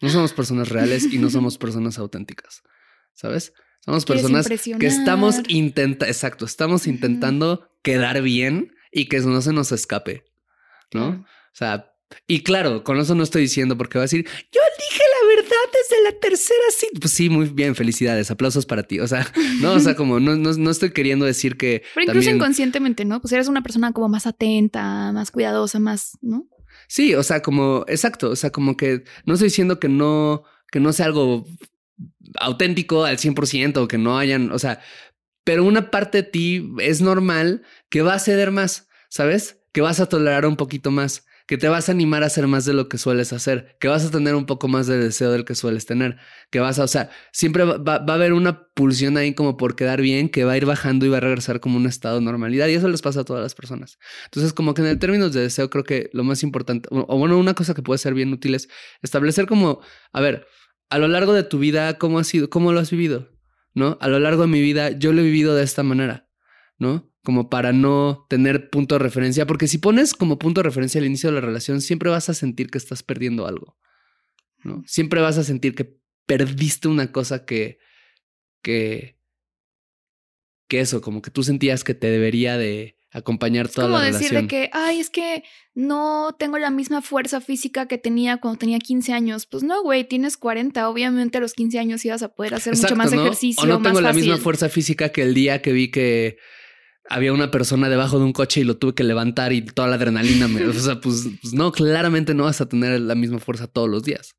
No 0.00 0.08
somos 0.08 0.32
personas 0.32 0.68
reales 0.68 1.12
y 1.12 1.18
no 1.18 1.30
somos 1.30 1.58
personas 1.58 1.98
auténticas. 1.98 2.62
¿Sabes? 3.12 3.54
Somos 3.84 4.04
personas 4.04 4.46
que 4.46 4.86
estamos 4.86 5.40
intentando, 5.48 6.06
exacto, 6.06 6.44
estamos 6.44 6.86
intentando 6.86 7.68
quedar 7.82 8.22
bien 8.22 8.76
y 8.92 9.08
que 9.08 9.18
no 9.18 9.42
se 9.42 9.52
nos 9.52 9.72
escape. 9.72 10.22
¿No? 10.92 11.08
O 11.08 11.56
sea, 11.56 11.92
y 12.28 12.44
claro, 12.44 12.84
con 12.84 13.00
eso 13.00 13.16
no 13.16 13.24
estoy 13.24 13.42
diciendo 13.42 13.76
porque 13.76 13.98
va 13.98 14.02
a 14.02 14.06
decir, 14.06 14.28
yo 14.52 14.60
dije 14.78 15.02
verdad 15.36 15.56
desde 15.72 16.02
la 16.04 16.12
tercera 16.18 16.64
sí. 16.76 16.88
Pues 17.00 17.12
sí, 17.12 17.28
muy 17.28 17.46
bien, 17.46 17.74
felicidades, 17.74 18.30
aplausos 18.30 18.66
para 18.66 18.82
ti. 18.82 19.00
O 19.00 19.08
sea, 19.08 19.30
no, 19.60 19.72
o 19.72 19.80
sea, 19.80 19.94
como 19.96 20.20
no, 20.20 20.36
no, 20.36 20.70
estoy 20.70 20.92
queriendo 20.92 21.24
decir 21.24 21.56
que. 21.56 21.82
Pero 21.94 22.06
incluso 22.06 22.30
inconscientemente, 22.30 23.04
¿no? 23.04 23.20
Pues 23.20 23.32
eres 23.32 23.48
una 23.48 23.62
persona 23.62 23.92
como 23.92 24.08
más 24.08 24.26
atenta, 24.26 25.12
más 25.12 25.30
cuidadosa, 25.30 25.78
más, 25.78 26.18
¿no? 26.20 26.48
Sí, 26.88 27.14
o 27.14 27.22
sea, 27.22 27.42
como, 27.42 27.84
exacto, 27.88 28.30
o 28.30 28.36
sea, 28.36 28.50
como 28.50 28.76
que 28.76 29.04
no 29.24 29.34
estoy 29.34 29.48
diciendo 29.48 29.78
que 29.78 29.88
no, 29.88 30.44
que 30.70 30.80
no 30.80 30.92
sea 30.92 31.06
algo 31.06 31.46
auténtico 32.40 33.04
al 33.04 33.18
100% 33.18 33.76
o 33.78 33.88
que 33.88 33.98
no 33.98 34.18
hayan, 34.18 34.50
o 34.50 34.58
sea, 34.58 34.80
pero 35.44 35.64
una 35.64 35.90
parte 35.90 36.22
de 36.22 36.28
ti 36.28 36.72
es 36.78 37.00
normal 37.00 37.62
que 37.90 38.02
va 38.02 38.14
a 38.14 38.18
ceder 38.18 38.50
más, 38.50 38.88
¿sabes? 39.08 39.60
Que 39.72 39.82
vas 39.82 40.00
a 40.00 40.06
tolerar 40.06 40.46
un 40.46 40.56
poquito 40.56 40.90
más 40.90 41.26
que 41.46 41.58
te 41.58 41.68
vas 41.68 41.88
a 41.88 41.92
animar 41.92 42.22
a 42.22 42.26
hacer 42.26 42.46
más 42.46 42.64
de 42.64 42.72
lo 42.72 42.88
que 42.88 42.96
sueles 42.96 43.32
hacer, 43.32 43.76
que 43.78 43.88
vas 43.88 44.04
a 44.04 44.10
tener 44.10 44.34
un 44.34 44.46
poco 44.46 44.66
más 44.66 44.86
de 44.86 44.98
deseo 44.98 45.30
del 45.30 45.44
que 45.44 45.54
sueles 45.54 45.84
tener, 45.84 46.16
que 46.50 46.58
vas 46.60 46.78
a, 46.78 46.84
o 46.84 46.88
sea, 46.88 47.10
siempre 47.32 47.64
va, 47.64 47.94
a 47.94 48.14
haber 48.14 48.32
una 48.32 48.68
pulsión 48.74 49.18
ahí 49.18 49.34
como 49.34 49.56
por 49.58 49.76
quedar 49.76 50.00
bien, 50.00 50.30
que 50.30 50.44
va 50.44 50.52
a 50.52 50.56
ir 50.56 50.64
bajando 50.64 51.04
y 51.04 51.10
va 51.10 51.18
a 51.18 51.20
regresar 51.20 51.60
como 51.60 51.76
un 51.76 51.86
estado 51.86 52.18
de 52.18 52.24
normalidad 52.24 52.68
y 52.68 52.74
eso 52.74 52.88
les 52.88 53.02
pasa 53.02 53.20
a 53.20 53.24
todas 53.24 53.42
las 53.42 53.54
personas. 53.54 53.98
Entonces, 54.24 54.54
como 54.54 54.72
que 54.72 54.82
en 54.82 54.88
el 54.88 54.98
términos 54.98 55.32
de 55.34 55.42
deseo, 55.42 55.68
creo 55.68 55.84
que 55.84 56.08
lo 56.12 56.24
más 56.24 56.42
importante, 56.42 56.88
o, 56.90 57.18
bueno, 57.18 57.38
una 57.38 57.54
cosa 57.54 57.74
que 57.74 57.82
puede 57.82 57.98
ser 57.98 58.14
bien 58.14 58.32
útil 58.32 58.54
es 58.54 58.68
establecer 59.02 59.46
como, 59.46 59.80
a 60.12 60.20
ver, 60.20 60.46
a 60.88 60.98
lo 60.98 61.08
largo 61.08 61.34
de 61.34 61.42
tu 61.42 61.58
vida, 61.58 61.98
¿cómo 61.98 62.18
ha 62.18 62.24
sido? 62.24 62.48
¿Cómo 62.48 62.72
lo 62.72 62.80
has 62.80 62.90
vivido? 62.90 63.30
¿No? 63.74 63.98
A 64.00 64.08
lo 64.08 64.18
largo 64.18 64.42
de 64.42 64.48
mi 64.48 64.62
vida, 64.62 64.90
yo 64.92 65.12
lo 65.12 65.20
he 65.20 65.24
vivido 65.24 65.54
de 65.54 65.64
esta 65.64 65.82
manera, 65.82 66.28
¿no? 66.78 67.13
Como 67.24 67.48
para 67.48 67.72
no 67.72 68.26
tener 68.28 68.68
punto 68.68 68.94
de 68.94 69.00
referencia, 69.00 69.46
porque 69.46 69.66
si 69.66 69.78
pones 69.78 70.12
como 70.12 70.38
punto 70.38 70.60
de 70.60 70.68
referencia 70.68 71.00
al 71.00 71.06
inicio 71.06 71.30
de 71.30 71.34
la 71.34 71.40
relación, 71.40 71.80
siempre 71.80 72.10
vas 72.10 72.28
a 72.28 72.34
sentir 72.34 72.70
que 72.70 72.78
estás 72.78 73.02
perdiendo 73.02 73.46
algo, 73.46 73.76
¿no? 74.62 74.84
Siempre 74.86 75.22
vas 75.22 75.38
a 75.38 75.44
sentir 75.44 75.74
que 75.74 75.98
perdiste 76.26 76.86
una 76.86 77.12
cosa 77.12 77.46
que, 77.46 77.78
que, 78.62 79.18
que 80.68 80.80
eso, 80.80 81.00
como 81.00 81.22
que 81.22 81.30
tú 81.30 81.42
sentías 81.42 81.82
que 81.82 81.94
te 81.94 82.08
debería 82.08 82.58
de 82.58 82.98
acompañar 83.10 83.68
toda 83.68 83.88
la 83.88 83.98
relación. 84.00 84.12
Como 84.12 84.22
decir 84.22 84.42
de 84.42 84.48
que, 84.48 84.70
ay, 84.74 85.00
es 85.00 85.08
que 85.08 85.44
no 85.74 86.36
tengo 86.38 86.58
la 86.58 86.70
misma 86.70 87.00
fuerza 87.00 87.40
física 87.40 87.86
que 87.88 87.96
tenía 87.96 88.36
cuando 88.36 88.58
tenía 88.58 88.78
15 88.78 89.12
años. 89.14 89.46
Pues 89.46 89.62
no, 89.62 89.82
güey, 89.82 90.04
tienes 90.06 90.36
40. 90.36 90.90
Obviamente 90.90 91.38
a 91.38 91.40
los 91.40 91.54
15 91.54 91.78
años 91.78 92.04
ibas 92.04 92.22
a 92.22 92.34
poder 92.34 92.54
hacer 92.54 92.76
mucho 92.76 92.96
más 92.96 93.12
ejercicio. 93.12 93.62
O 93.62 93.66
no 93.66 93.80
tengo 93.80 94.02
la 94.02 94.12
misma 94.12 94.36
fuerza 94.36 94.68
física 94.68 95.10
que 95.10 95.22
el 95.22 95.32
día 95.32 95.62
que 95.62 95.72
vi 95.72 95.90
que 95.90 96.38
había 97.08 97.32
una 97.32 97.50
persona 97.50 97.88
debajo 97.88 98.18
de 98.18 98.24
un 98.24 98.32
coche 98.32 98.60
y 98.60 98.64
lo 98.64 98.76
tuve 98.76 98.94
que 98.94 99.04
levantar 99.04 99.52
y 99.52 99.62
toda 99.62 99.88
la 99.88 99.96
adrenalina 99.96 100.48
me, 100.48 100.64
o 100.66 100.72
sea, 100.72 101.00
pues, 101.00 101.28
pues, 101.40 101.52
no, 101.52 101.72
claramente 101.72 102.34
no 102.34 102.44
vas 102.44 102.60
a 102.60 102.68
tener 102.68 103.00
la 103.00 103.14
misma 103.14 103.38
fuerza 103.38 103.66
todos 103.66 103.88
los 103.88 104.02
días. 104.02 104.36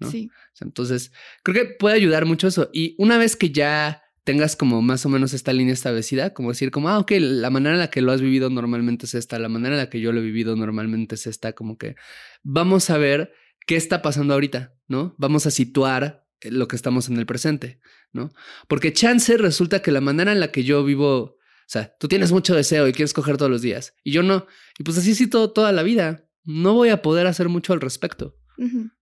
¿no? 0.00 0.10
Sí. 0.10 0.30
entonces, 0.60 1.10
creo 1.42 1.66
que 1.66 1.74
puede 1.74 1.96
ayudar 1.96 2.24
mucho 2.24 2.46
eso. 2.46 2.70
Y 2.72 2.94
una 2.98 3.18
vez 3.18 3.34
que 3.34 3.50
ya 3.50 4.02
tengas 4.22 4.56
como 4.56 4.82
más 4.82 5.06
o 5.06 5.08
menos 5.08 5.32
esta 5.32 5.52
línea 5.52 5.72
establecida, 5.72 6.34
como 6.34 6.50
decir 6.50 6.70
como, 6.70 6.88
ah, 6.90 6.98
ok, 6.98 7.12
la 7.18 7.50
manera 7.50 7.74
en 7.74 7.80
la 7.80 7.90
que 7.90 8.02
lo 8.02 8.12
has 8.12 8.20
vivido 8.20 8.50
normalmente 8.50 9.06
es 9.06 9.14
esta, 9.14 9.38
la 9.38 9.48
manera 9.48 9.74
en 9.74 9.78
la 9.78 9.90
que 9.90 10.00
yo 10.00 10.12
lo 10.12 10.20
he 10.20 10.22
vivido 10.22 10.54
normalmente 10.54 11.14
es 11.14 11.26
esta, 11.26 11.54
como 11.54 11.78
que 11.78 11.96
vamos 12.42 12.90
a 12.90 12.98
ver 12.98 13.32
qué 13.66 13.76
está 13.76 14.02
pasando 14.02 14.34
ahorita, 14.34 14.74
¿no? 14.86 15.14
Vamos 15.16 15.46
a 15.46 15.50
situar 15.50 16.26
lo 16.42 16.68
que 16.68 16.76
estamos 16.76 17.08
en 17.08 17.16
el 17.16 17.24
presente, 17.24 17.80
¿no? 18.12 18.30
Porque 18.68 18.92
chance 18.92 19.36
resulta 19.38 19.80
que 19.80 19.92
la 19.92 20.02
manera 20.02 20.30
en 20.30 20.40
la 20.40 20.52
que 20.52 20.62
yo 20.62 20.84
vivo 20.84 21.37
sea, 21.70 21.94
tú 21.98 22.08
tienes 22.08 22.32
mucho 22.32 22.54
deseo 22.54 22.88
y 22.88 22.92
quieres 22.92 23.12
coger 23.12 23.36
todos 23.36 23.50
los 23.50 23.62
días 23.62 23.94
y 24.02 24.12
yo 24.12 24.22
no. 24.22 24.46
Y 24.78 24.84
pues 24.84 24.98
así 24.98 25.14
sí 25.14 25.28
todo, 25.28 25.52
toda 25.52 25.72
la 25.72 25.82
vida. 25.82 26.24
No 26.44 26.74
voy 26.74 26.88
a 26.88 27.02
poder 27.02 27.26
hacer 27.26 27.48
mucho 27.48 27.72
al 27.72 27.80
respecto. 27.80 28.36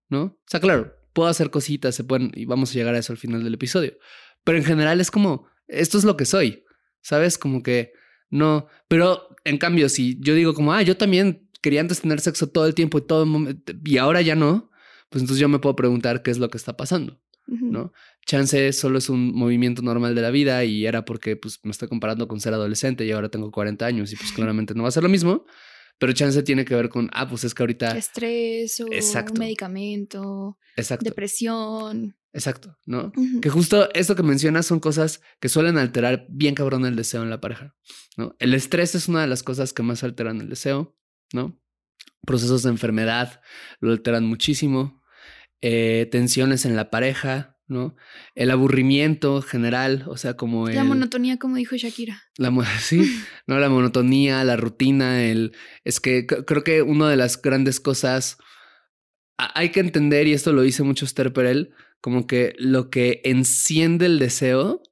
¿No? 0.09 0.23
O 0.23 0.39
sea, 0.47 0.61
claro, 0.61 0.95
puedo 1.13 1.29
hacer 1.29 1.51
cositas, 1.51 1.95
se 1.95 2.05
pueden, 2.05 2.33
y 2.35 2.45
vamos 2.45 2.71
a 2.71 2.75
llegar 2.75 2.95
a 2.95 2.99
eso 2.99 3.13
al 3.13 3.19
final 3.19 3.43
del 3.43 3.55
episodio. 3.55 3.97
Pero 4.45 4.59
en 4.59 4.65
general 4.65 5.01
es 5.01 5.11
como, 5.11 5.49
esto 5.67 5.97
es 5.97 6.05
lo 6.05 6.17
que 6.17 6.25
soy. 6.25 6.65
¿Sabes? 7.01 7.39
Como 7.39 7.63
que 7.63 7.93
No, 8.31 8.67
pero 8.89 9.29
en 9.45 9.59
cambio, 9.59 9.89
si 9.89 10.19
yo 10.21 10.35
digo 10.35 10.55
como, 10.55 10.73
ah, 10.73 10.83
yo 10.83 10.97
también 10.97 11.49
quería 11.63 11.81
antes 11.81 12.01
tener 12.01 12.21
sexo 12.21 12.49
todo 12.49 12.67
el 12.67 12.75
tiempo 12.75 12.99
y 12.99 13.07
todo 13.07 13.23
el 13.23 13.29
momento, 13.29 13.73
y 13.85 13.99
ahora 13.99 14.21
ya 14.23 14.35
no, 14.35 14.71
pues 15.09 15.23
entonces 15.23 15.41
yo 15.41 15.49
me 15.49 15.59
puedo 15.59 15.77
preguntar 15.77 16.23
qué 16.23 16.31
es 16.31 16.39
lo 16.39 16.51
que 16.51 16.59
está 16.59 16.77
pasando, 16.77 17.21
¿no? 17.47 17.93
Chance 18.27 18.73
solo 18.73 18.99
es 18.99 19.09
un 19.09 19.35
movimiento 19.35 19.83
normal 19.83 20.15
de 20.15 20.23
la 20.23 20.31
vida 20.31 20.65
y 20.65 20.87
era 20.87 21.05
porque 21.05 21.37
pues 21.37 21.61
me 21.63 21.71
estoy 21.71 21.89
comparando 21.89 22.27
con 22.29 22.41
ser 22.41 22.55
adolescente 22.55 23.05
y 23.05 23.13
ahora 23.13 23.29
tengo 23.29 23.51
40 23.51 23.87
años 23.87 24.13
y 24.13 24.17
pues 24.17 24.33
claramente 24.33 24.75
no 24.75 24.83
va 24.83 24.89
a 24.89 24.93
ser 24.93 25.03
lo 25.03 25.09
mismo, 25.09 25.45
pero 25.99 26.13
chance 26.13 26.43
tiene 26.43 26.65
que 26.65 26.75
ver 26.75 26.89
con, 26.89 27.09
ah, 27.13 27.29
pues 27.29 27.45
es 27.45 27.55
que 27.55 27.63
ahorita... 27.63 27.97
Estrés 27.97 28.81
o 28.81 28.87
Exacto. 28.93 29.39
medicamento, 29.39 30.59
Exacto. 30.77 31.05
depresión. 31.05 32.17
Exacto, 32.33 32.77
¿no? 32.85 33.13
Que 33.41 33.49
justo 33.49 33.89
esto 33.95 34.15
que 34.15 34.23
mencionas 34.23 34.67
son 34.67 34.79
cosas 34.79 35.23
que 35.41 35.49
suelen 35.49 35.79
alterar 35.79 36.27
bien 36.29 36.55
cabrón 36.55 36.85
el 36.85 36.95
deseo 36.95 37.23
en 37.23 37.31
la 37.31 37.41
pareja, 37.41 37.75
¿no? 38.19 38.37
El 38.39 38.53
estrés 38.53 38.95
es 38.95 39.09
una 39.09 39.23
de 39.23 39.27
las 39.27 39.43
cosas 39.43 39.73
que 39.73 39.83
más 39.83 40.05
alteran 40.05 40.43
el 40.43 40.51
deseo, 40.51 40.95
¿no? 41.33 41.59
Procesos 42.27 42.63
de 42.63 42.69
enfermedad 42.69 43.41
lo 43.81 43.93
alteran 43.93 44.25
muchísimo, 44.27 45.03
eh, 45.61 46.09
tensiones 46.11 46.65
en 46.65 46.77
la 46.77 46.91
pareja, 46.91 47.59
¿no? 47.69 47.97
El 48.35 48.51
aburrimiento 48.51 49.43
general, 49.43 50.05
o 50.07 50.17
sea, 50.17 50.35
como 50.35 50.69
el... 50.69 50.75
La 50.75 50.85
monotonía, 50.85 51.39
como 51.39 51.57
dijo 51.57 51.77
Shakira. 51.77 52.23
La, 52.37 52.53
sí, 52.81 53.01
¿no? 53.47 53.59
La 53.59 53.69
monotonía, 53.69 54.45
la 54.45 54.57
rutina, 54.57 55.25
el... 55.25 55.53
Es 55.85 56.01
que 56.01 56.27
creo 56.27 56.65
que 56.65 56.83
una 56.83 57.09
de 57.09 57.17
las 57.17 57.41
grandes 57.41 57.81
cosas... 57.81 58.39
Hay 59.39 59.71
que 59.71 59.81
entender, 59.81 60.27
y 60.27 60.33
esto 60.33 60.55
lo 60.55 60.63
dice 60.63 60.83
mucho 60.83 61.05
Esther 61.05 61.33
Perel, 61.35 61.75
como 62.01 62.27
que 62.27 62.55
lo 62.59 62.89
que 62.89 63.21
enciende 63.25 64.07
el 64.07 64.19
deseo 64.19 64.83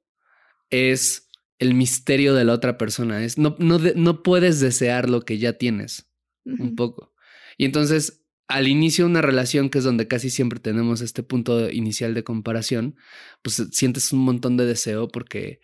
es 0.69 1.29
el 1.57 1.73
misterio 1.73 2.35
de 2.35 2.43
la 2.43 2.53
otra 2.53 2.77
persona. 2.77 3.23
Es 3.23 3.37
no, 3.37 3.55
no, 3.59 3.79
no 3.79 4.23
puedes 4.23 4.59
desear 4.59 5.09
lo 5.09 5.21
que 5.21 5.37
ya 5.37 5.53
tienes 5.53 6.11
un 6.45 6.75
poco. 6.75 7.13
Y 7.57 7.65
entonces, 7.65 8.24
al 8.47 8.67
inicio 8.67 9.05
de 9.05 9.11
una 9.11 9.21
relación, 9.21 9.69
que 9.69 9.79
es 9.79 9.83
donde 9.83 10.07
casi 10.07 10.29
siempre 10.29 10.59
tenemos 10.59 11.01
este 11.01 11.23
punto 11.23 11.69
inicial 11.69 12.13
de 12.13 12.23
comparación, 12.23 12.95
pues 13.41 13.61
sientes 13.71 14.11
un 14.11 14.19
montón 14.19 14.57
de 14.57 14.65
deseo 14.65 15.07
porque 15.07 15.59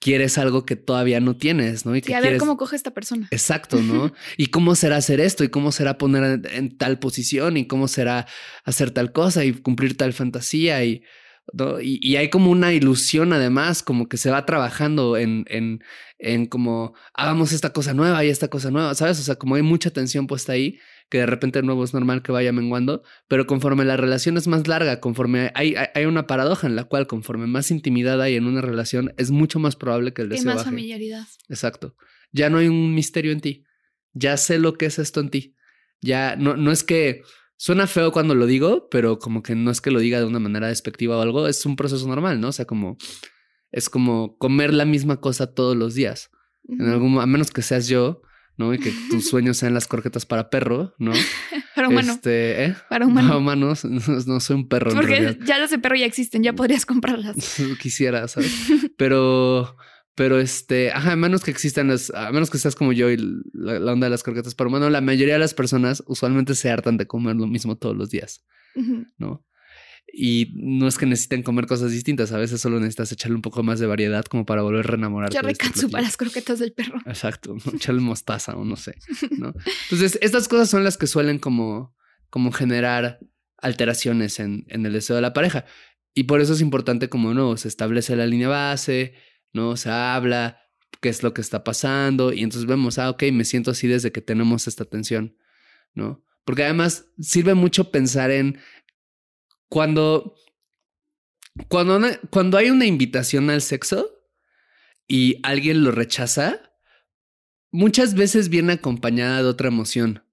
quieres 0.00 0.38
algo 0.38 0.64
que 0.64 0.76
todavía 0.76 1.20
no 1.20 1.36
tienes, 1.36 1.86
¿no? 1.86 1.96
Y, 1.96 2.02
que 2.02 2.14
a 2.14 2.20
ver 2.20 2.38
cómo 2.38 2.56
coge 2.56 2.76
esta 2.76 2.92
persona. 2.92 3.28
Exacto, 3.30 3.80
¿no? 3.82 4.12
y 4.36 4.46
cómo 4.46 4.74
será 4.74 4.96
hacer 4.96 5.20
esto 5.20 5.44
y 5.44 5.48
cómo 5.48 5.72
será 5.72 5.98
poner 5.98 6.40
en, 6.52 6.76
tal 6.76 6.98
posición 6.98 7.56
y 7.56 7.66
cómo 7.66 7.88
será 7.88 8.26
hacer 8.64 8.90
tal 8.90 9.12
cosa 9.12 9.44
y 9.44 9.52
cumplir 9.52 9.96
tal 9.96 10.12
fantasía 10.12 10.84
y, 10.84 11.02
¿no? 11.52 11.80
y, 11.80 12.16
hay 12.16 12.30
como 12.30 12.50
una 12.50 12.72
ilusión 12.72 13.32
además, 13.32 13.82
como 13.82 14.08
que 14.08 14.16
se 14.16 14.30
va 14.30 14.46
trabajando 14.46 15.16
en, 15.16 15.44
en, 15.48 15.82
en 16.18 16.46
como 16.46 16.94
hagamos 17.14 17.52
esta 17.52 17.72
cosa 17.72 17.94
nueva 17.94 18.24
y 18.24 18.28
esta 18.28 18.48
cosa 18.48 18.70
nueva, 18.70 18.94
¿sabes? 18.94 19.18
O 19.20 19.22
sea, 19.22 19.36
como 19.36 19.54
hay 19.54 19.62
mucha 19.62 19.90
tensión 19.90 20.26
puesta 20.26 20.52
ahí 20.52 20.78
que 21.08 21.18
de 21.18 21.26
repente 21.26 21.60
el 21.60 21.66
nuevo 21.66 21.84
es 21.84 21.94
normal 21.94 22.22
que 22.22 22.32
vaya 22.32 22.52
menguando, 22.52 23.02
pero 23.28 23.46
conforme 23.46 23.84
la 23.84 23.96
relación 23.96 24.36
es 24.36 24.48
más 24.48 24.66
larga, 24.66 25.00
conforme 25.00 25.52
hay, 25.54 25.74
hay, 25.94 26.04
una 26.04 26.26
paradoja 26.26 26.66
en 26.66 26.74
la 26.74 26.84
cual 26.84 27.06
conforme 27.06 27.46
más 27.46 27.70
intimidad 27.70 28.20
hay 28.20 28.34
en 28.34 28.46
una 28.46 28.60
relación, 28.60 29.14
es 29.16 29.30
mucho 29.30 29.58
más 29.58 29.76
probable 29.76 30.12
que 30.12 30.22
el 30.22 30.30
deseo 30.30 30.54
más 30.54 30.64
familiaridad. 30.64 31.26
Exacto. 31.48 31.94
Ya 32.32 32.50
no 32.50 32.58
hay 32.58 32.68
un 32.68 32.94
misterio 32.94 33.30
en 33.32 33.40
ti. 33.40 33.64
Ya 34.12 34.36
sé 34.36 34.58
lo 34.58 34.74
que 34.74 34.86
es 34.86 34.98
esto 34.98 35.20
en 35.20 35.30
ti. 35.30 35.54
Ya 36.00 36.34
no, 36.36 36.56
no 36.56 36.72
es 36.72 36.82
que 36.82 37.22
suena 37.56 37.86
feo 37.86 38.12
cuando 38.12 38.34
lo 38.34 38.46
digo, 38.46 38.88
pero 38.90 39.18
como 39.18 39.42
que 39.42 39.54
no 39.54 39.70
es 39.70 39.80
que 39.80 39.90
lo 39.90 40.00
diga 40.00 40.18
de 40.18 40.26
una 40.26 40.38
manera 40.38 40.68
despectiva 40.68 41.16
o 41.16 41.22
algo, 41.22 41.48
es 41.48 41.64
un 41.66 41.76
proceso 41.76 42.06
normal, 42.06 42.40
¿no? 42.40 42.48
O 42.48 42.52
sea, 42.52 42.64
como 42.64 42.96
es 43.72 43.90
como 43.90 44.36
comer 44.38 44.72
la 44.72 44.84
misma 44.84 45.20
cosa 45.20 45.52
todos 45.52 45.76
los 45.76 45.94
días. 45.94 46.30
En 46.68 46.88
algún, 46.88 47.18
a 47.20 47.26
menos 47.26 47.50
que 47.50 47.62
seas 47.62 47.88
yo, 47.88 48.22
¿no? 48.56 48.72
Y 48.74 48.78
que 48.78 48.92
tus 49.10 49.26
sueños 49.28 49.56
sean 49.58 49.74
las 49.74 49.86
croquetas 49.86 50.26
para 50.26 50.50
perro, 50.50 50.94
¿no? 50.98 51.12
para 51.74 51.88
humano. 51.88 52.12
Este, 52.12 52.64
¿eh? 52.64 52.76
Para 52.88 53.06
humano. 53.06 53.28
Para 53.28 53.38
humanos, 53.38 53.84
no, 54.26 54.40
soy 54.40 54.56
un 54.56 54.68
perro. 54.68 54.92
Porque 54.92 55.38
ya 55.44 55.58
las 55.58 55.70
de 55.70 55.78
perro 55.78 55.96
ya 55.96 56.06
existen, 56.06 56.42
ya 56.42 56.54
podrías 56.54 56.86
comprarlas. 56.86 57.36
Quisiera, 57.80 58.26
¿sabes? 58.28 58.52
Pero, 58.96 59.76
pero 60.16 60.40
este, 60.40 60.90
ajá, 60.90 61.12
a 61.12 61.16
menos 61.16 61.44
que 61.44 61.50
existan 61.50 61.88
las, 61.88 62.10
a 62.10 62.32
menos 62.32 62.48
que 62.48 62.56
seas 62.56 62.74
como 62.74 62.92
yo 62.94 63.10
y 63.10 63.18
la, 63.52 63.92
onda 63.92 64.06
de 64.06 64.10
las 64.10 64.22
croquetas 64.22 64.54
para 64.54 64.68
humano, 64.68 64.88
la 64.88 65.02
mayoría 65.02 65.34
de 65.34 65.40
las 65.40 65.52
personas 65.52 66.02
usualmente 66.06 66.54
se 66.54 66.70
hartan 66.70 66.96
de 66.96 67.06
comer 67.06 67.36
lo 67.36 67.46
mismo 67.46 67.76
todos 67.76 67.94
los 67.94 68.08
días, 68.08 68.42
¿no? 69.18 69.44
Y 70.10 70.52
no 70.54 70.88
es 70.88 70.96
que 70.96 71.04
necesiten 71.04 71.42
comer 71.42 71.66
cosas 71.66 71.92
distintas, 71.92 72.32
a 72.32 72.38
veces 72.38 72.62
solo 72.62 72.78
necesitas 72.78 73.12
echarle 73.12 73.36
un 73.36 73.42
poco 73.42 73.62
más 73.62 73.78
de 73.78 73.86
variedad 73.86 74.24
como 74.24 74.46
para 74.46 74.62
volver 74.62 74.90
a 74.90 74.94
enamorarte. 74.94 75.34
Ya 75.34 75.46
este 75.46 75.88
para 75.88 76.04
las 76.04 76.16
croquetas 76.16 76.60
del 76.60 76.72
perro. 76.72 76.98
Exacto, 77.04 77.54
echarle 77.74 78.00
mostaza 78.00 78.56
o 78.56 78.64
no 78.64 78.76
sé, 78.76 78.96
¿no? 79.32 79.52
Entonces, 79.90 80.18
estas 80.22 80.48
cosas 80.48 80.70
son 80.70 80.82
las 80.82 80.96
que 80.96 81.06
suelen 81.06 81.38
como, 81.38 81.94
como 82.30 82.52
generar 82.52 83.20
alteraciones 83.58 84.40
en, 84.40 84.64
en 84.68 84.86
el 84.86 84.94
deseo 84.94 85.16
de 85.16 85.22
la 85.22 85.34
pareja. 85.34 85.66
Y 86.14 86.22
por 86.22 86.40
eso 86.40 86.54
es 86.54 86.62
importante 86.62 87.10
como, 87.10 87.34
no, 87.34 87.58
se 87.58 87.68
establece 87.68 88.16
la 88.16 88.26
línea 88.26 88.48
base, 88.48 89.12
¿no? 89.52 89.76
Se 89.76 89.90
habla 89.90 90.60
qué 91.00 91.08
es 91.08 91.22
lo 91.22 91.34
que 91.34 91.40
está 91.40 91.64
pasando 91.64 92.32
y 92.32 92.42
entonces 92.42 92.66
vemos, 92.66 92.98
ah, 92.98 93.10
ok, 93.10 93.24
me 93.32 93.44
siento 93.44 93.70
así 93.70 93.86
desde 93.86 94.12
que 94.12 94.20
tenemos 94.20 94.66
esta 94.66 94.84
tensión, 94.84 95.36
¿no? 95.94 96.24
Porque 96.44 96.64
además 96.64 97.06
sirve 97.18 97.54
mucho 97.54 97.90
pensar 97.90 98.30
en 98.30 98.58
cuando, 99.68 100.36
cuando, 101.68 102.00
cuando 102.30 102.56
hay 102.56 102.70
una 102.70 102.86
invitación 102.86 103.50
al 103.50 103.62
sexo 103.62 104.10
y 105.08 105.40
alguien 105.42 105.82
lo 105.82 105.90
rechaza, 105.90 106.72
muchas 107.70 108.14
veces 108.14 108.48
viene 108.48 108.74
acompañada 108.74 109.42
de 109.42 109.48
otra 109.48 109.68
emoción, 109.68 110.24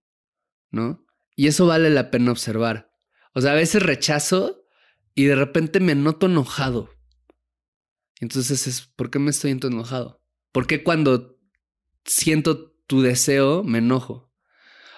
¿no? 0.71 1.05
Y 1.35 1.47
eso 1.47 1.65
vale 1.65 1.89
la 1.89 2.11
pena 2.11 2.31
observar. 2.31 2.91
O 3.33 3.41
sea, 3.41 3.51
a 3.51 3.55
veces 3.55 3.83
rechazo 3.83 4.67
y 5.15 5.25
de 5.25 5.35
repente 5.35 5.79
me 5.79 5.95
noto 5.95 6.27
enojado. 6.27 6.89
Entonces 8.23 8.67
es, 8.67 8.81
¿por 8.81 9.11
qué 9.11 9.19
me 9.19 9.29
estoy 9.29 9.51
enojado? 9.51 10.21
¿Por 10.51 10.65
qué 10.65 10.83
cuando 10.83 11.37
siento 12.05 12.73
tu 12.87 13.01
deseo 13.01 13.63
me 13.63 13.79
enojo? 13.79 14.31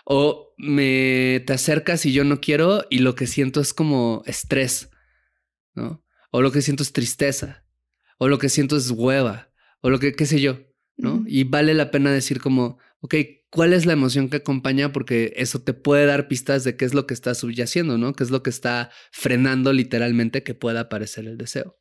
O 0.05 0.53
me 0.57 1.43
te 1.45 1.53
acercas 1.53 2.05
y 2.05 2.13
yo 2.13 2.23
no 2.23 2.39
quiero 2.39 2.85
y 2.89 2.99
lo 2.99 3.15
que 3.15 3.27
siento 3.27 3.59
es 3.59 3.73
como 3.73 4.21
estrés, 4.25 4.89
¿no? 5.73 6.03
O 6.31 6.41
lo 6.41 6.51
que 6.51 6.61
siento 6.61 6.83
es 6.83 6.93
tristeza, 6.93 7.65
o 8.19 8.27
lo 8.27 8.37
que 8.37 8.49
siento 8.49 8.77
es 8.77 8.91
hueva, 8.91 9.51
o 9.81 9.89
lo 9.89 9.99
que, 9.99 10.13
qué 10.13 10.25
sé 10.25 10.39
yo, 10.39 10.59
¿no? 10.95 11.23
Y 11.25 11.45
vale 11.45 11.73
la 11.73 11.89
pena 11.91 12.11
decir 12.11 12.39
como, 12.39 12.77
ok, 12.99 13.15
¿cuál 13.49 13.73
es 13.73 13.85
la 13.85 13.93
emoción 13.93 14.29
que 14.29 14.37
acompaña? 14.37 14.91
Porque 14.91 15.33
eso 15.37 15.63
te 15.63 15.73
puede 15.73 16.05
dar 16.05 16.27
pistas 16.27 16.63
de 16.63 16.77
qué 16.77 16.85
es 16.85 16.93
lo 16.93 17.07
que 17.07 17.15
está 17.15 17.33
subyaciendo, 17.33 17.97
¿no? 17.97 18.13
¿Qué 18.13 18.23
es 18.23 18.29
lo 18.29 18.43
que 18.43 18.51
está 18.51 18.91
frenando 19.11 19.73
literalmente 19.73 20.43
que 20.43 20.53
pueda 20.53 20.81
aparecer 20.81 21.25
el 21.25 21.37
deseo? 21.37 21.79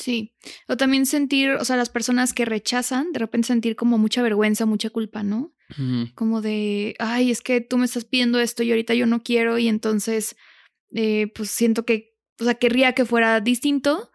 Sí, 0.00 0.34
o 0.66 0.78
también 0.78 1.04
sentir, 1.04 1.50
o 1.50 1.64
sea, 1.64 1.76
las 1.76 1.90
personas 1.90 2.32
que 2.32 2.46
rechazan, 2.46 3.12
de 3.12 3.18
repente 3.18 3.48
sentir 3.48 3.76
como 3.76 3.98
mucha 3.98 4.22
vergüenza, 4.22 4.64
mucha 4.64 4.88
culpa, 4.88 5.22
¿no? 5.22 5.52
Como 6.16 6.40
de, 6.40 6.96
ay, 6.98 7.30
es 7.30 7.42
que 7.42 7.60
tú 7.60 7.78
me 7.78 7.84
estás 7.84 8.04
pidiendo 8.04 8.40
esto 8.40 8.62
y 8.62 8.70
ahorita 8.70 8.94
yo 8.94 9.06
no 9.06 9.22
quiero 9.22 9.58
y 9.58 9.68
entonces, 9.68 10.36
eh, 10.92 11.30
pues 11.34 11.50
siento 11.50 11.84
que, 11.84 12.16
o 12.40 12.44
sea, 12.44 12.54
querría 12.54 12.94
que 12.94 13.04
fuera 13.04 13.40
distinto 13.40 14.10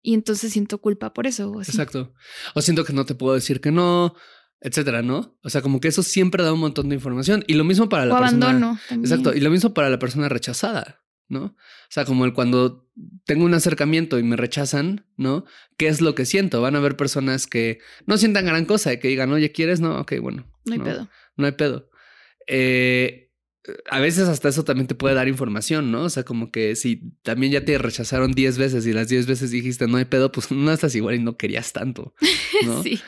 y 0.00 0.14
entonces 0.14 0.52
siento 0.52 0.78
culpa 0.78 1.12
por 1.12 1.26
eso. 1.26 1.60
Exacto. 1.60 2.14
O 2.54 2.62
siento 2.62 2.84
que 2.84 2.94
no 2.94 3.04
te 3.04 3.16
puedo 3.16 3.34
decir 3.34 3.60
que 3.60 3.72
no, 3.72 4.14
etcétera, 4.60 5.02
¿no? 5.02 5.36
O 5.42 5.50
sea, 5.50 5.60
como 5.60 5.80
que 5.80 5.88
eso 5.88 6.02
siempre 6.02 6.42
da 6.44 6.52
un 6.52 6.60
montón 6.60 6.88
de 6.88 6.94
información 6.94 7.44
y 7.46 7.54
lo 7.54 7.64
mismo 7.64 7.88
para 7.88 8.06
la 8.06 8.14
o 8.14 8.18
persona. 8.18 8.46
abandono. 8.46 8.78
Exacto. 8.90 9.34
Y 9.34 9.40
lo 9.40 9.50
mismo 9.50 9.74
para 9.74 9.90
la 9.90 9.98
persona 9.98 10.28
rechazada. 10.28 11.02
¿No? 11.28 11.44
O 11.44 11.54
sea, 11.90 12.04
como 12.04 12.24
el 12.24 12.32
cuando 12.32 12.88
tengo 13.24 13.44
un 13.44 13.54
acercamiento 13.54 14.18
y 14.18 14.22
me 14.22 14.36
rechazan, 14.36 15.06
¿no? 15.16 15.44
¿Qué 15.76 15.88
es 15.88 16.00
lo 16.00 16.14
que 16.14 16.26
siento? 16.26 16.60
Van 16.60 16.74
a 16.74 16.78
haber 16.78 16.96
personas 16.96 17.46
que 17.46 17.78
no 18.06 18.18
sientan 18.18 18.46
gran 18.46 18.64
cosa 18.64 18.92
y 18.92 18.98
que 18.98 19.08
digan, 19.08 19.32
oye, 19.32 19.52
¿quieres? 19.52 19.80
No, 19.80 20.00
ok, 20.00 20.14
bueno. 20.20 20.46
No 20.64 20.74
hay 20.74 20.80
pedo. 20.80 21.08
No 21.36 21.46
hay 21.46 21.52
pedo. 21.52 21.90
Eh, 22.46 23.28
a 23.90 24.00
veces 24.00 24.28
hasta 24.28 24.48
eso 24.48 24.64
también 24.64 24.86
te 24.86 24.94
puede 24.94 25.14
dar 25.14 25.28
información, 25.28 25.90
¿no? 25.90 26.04
O 26.04 26.10
sea, 26.10 26.24
como 26.24 26.50
que 26.50 26.76
si 26.76 27.12
también 27.22 27.52
ya 27.52 27.64
te 27.64 27.76
rechazaron 27.78 28.32
10 28.32 28.58
veces 28.58 28.86
y 28.86 28.92
las 28.92 29.08
10 29.08 29.26
veces 29.26 29.50
dijiste 29.50 29.86
no 29.86 29.98
hay 29.98 30.06
pedo, 30.06 30.32
pues 30.32 30.50
no 30.52 30.72
estás 30.72 30.94
igual 30.94 31.16
y 31.16 31.18
no 31.18 31.36
querías 31.36 31.72
tanto, 31.72 32.14
¿no? 32.64 32.82
sí. 32.82 33.00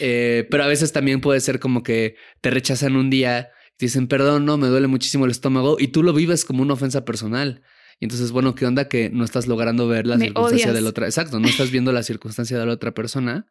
Eh, 0.00 0.46
pero 0.50 0.64
a 0.64 0.66
veces 0.66 0.92
también 0.92 1.20
puede 1.20 1.40
ser 1.40 1.60
como 1.60 1.82
que 1.82 2.16
te 2.40 2.50
rechazan 2.50 2.96
un 2.96 3.10
día 3.10 3.50
dicen, 3.78 4.08
perdón, 4.08 4.44
no, 4.44 4.56
me 4.58 4.68
duele 4.68 4.86
muchísimo 4.86 5.24
el 5.24 5.30
estómago 5.30 5.76
y 5.78 5.88
tú 5.88 6.02
lo 6.02 6.12
vives 6.12 6.44
como 6.44 6.62
una 6.62 6.74
ofensa 6.74 7.04
personal. 7.04 7.62
Y 8.00 8.04
entonces, 8.04 8.30
bueno, 8.30 8.54
¿qué 8.54 8.66
onda 8.66 8.88
que 8.88 9.10
no 9.10 9.24
estás 9.24 9.46
logrando 9.46 9.88
ver 9.88 10.06
la 10.06 10.18
circunstancia 10.18 10.72
de 10.72 10.80
la 10.80 10.88
otra? 10.90 11.06
Exacto, 11.06 11.40
no 11.40 11.48
estás 11.48 11.70
viendo 11.70 11.92
la 11.92 12.02
circunstancia 12.02 12.58
de 12.58 12.66
la 12.66 12.72
otra 12.72 12.92
persona, 12.92 13.46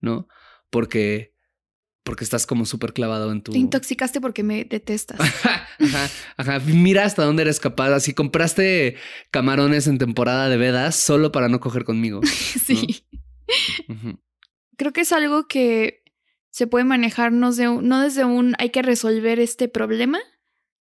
¿no? 0.00 0.28
Porque 0.70 1.34
porque 2.08 2.24
estás 2.24 2.46
como 2.46 2.64
súper 2.64 2.94
clavado 2.94 3.30
en 3.32 3.42
tu. 3.42 3.52
Te 3.52 3.58
intoxicaste 3.58 4.18
porque 4.18 4.42
me 4.42 4.64
detestas. 4.64 5.20
ajá, 5.78 6.10
ajá. 6.38 6.58
Mira 6.60 7.04
hasta 7.04 7.22
dónde 7.22 7.42
eres 7.42 7.60
capaz. 7.60 7.92
Así 7.92 8.14
compraste 8.14 8.96
camarones 9.30 9.86
en 9.86 9.98
temporada 9.98 10.48
de 10.48 10.56
vedas 10.56 10.96
solo 10.96 11.32
para 11.32 11.50
no 11.50 11.60
coger 11.60 11.84
conmigo. 11.84 12.22
sí. 12.64 13.04
Creo 14.78 14.92
que 14.94 15.02
es 15.02 15.12
algo 15.12 15.48
que 15.48 16.02
se 16.50 16.66
puede 16.66 16.84
manejar 16.84 17.32
no 17.32 17.50
desde, 17.50 17.68
un, 17.68 17.88
no 17.88 18.00
desde 18.00 18.24
un 18.24 18.54
hay 18.58 18.70
que 18.70 18.82
resolver 18.82 19.40
este 19.40 19.68
problema, 19.68 20.18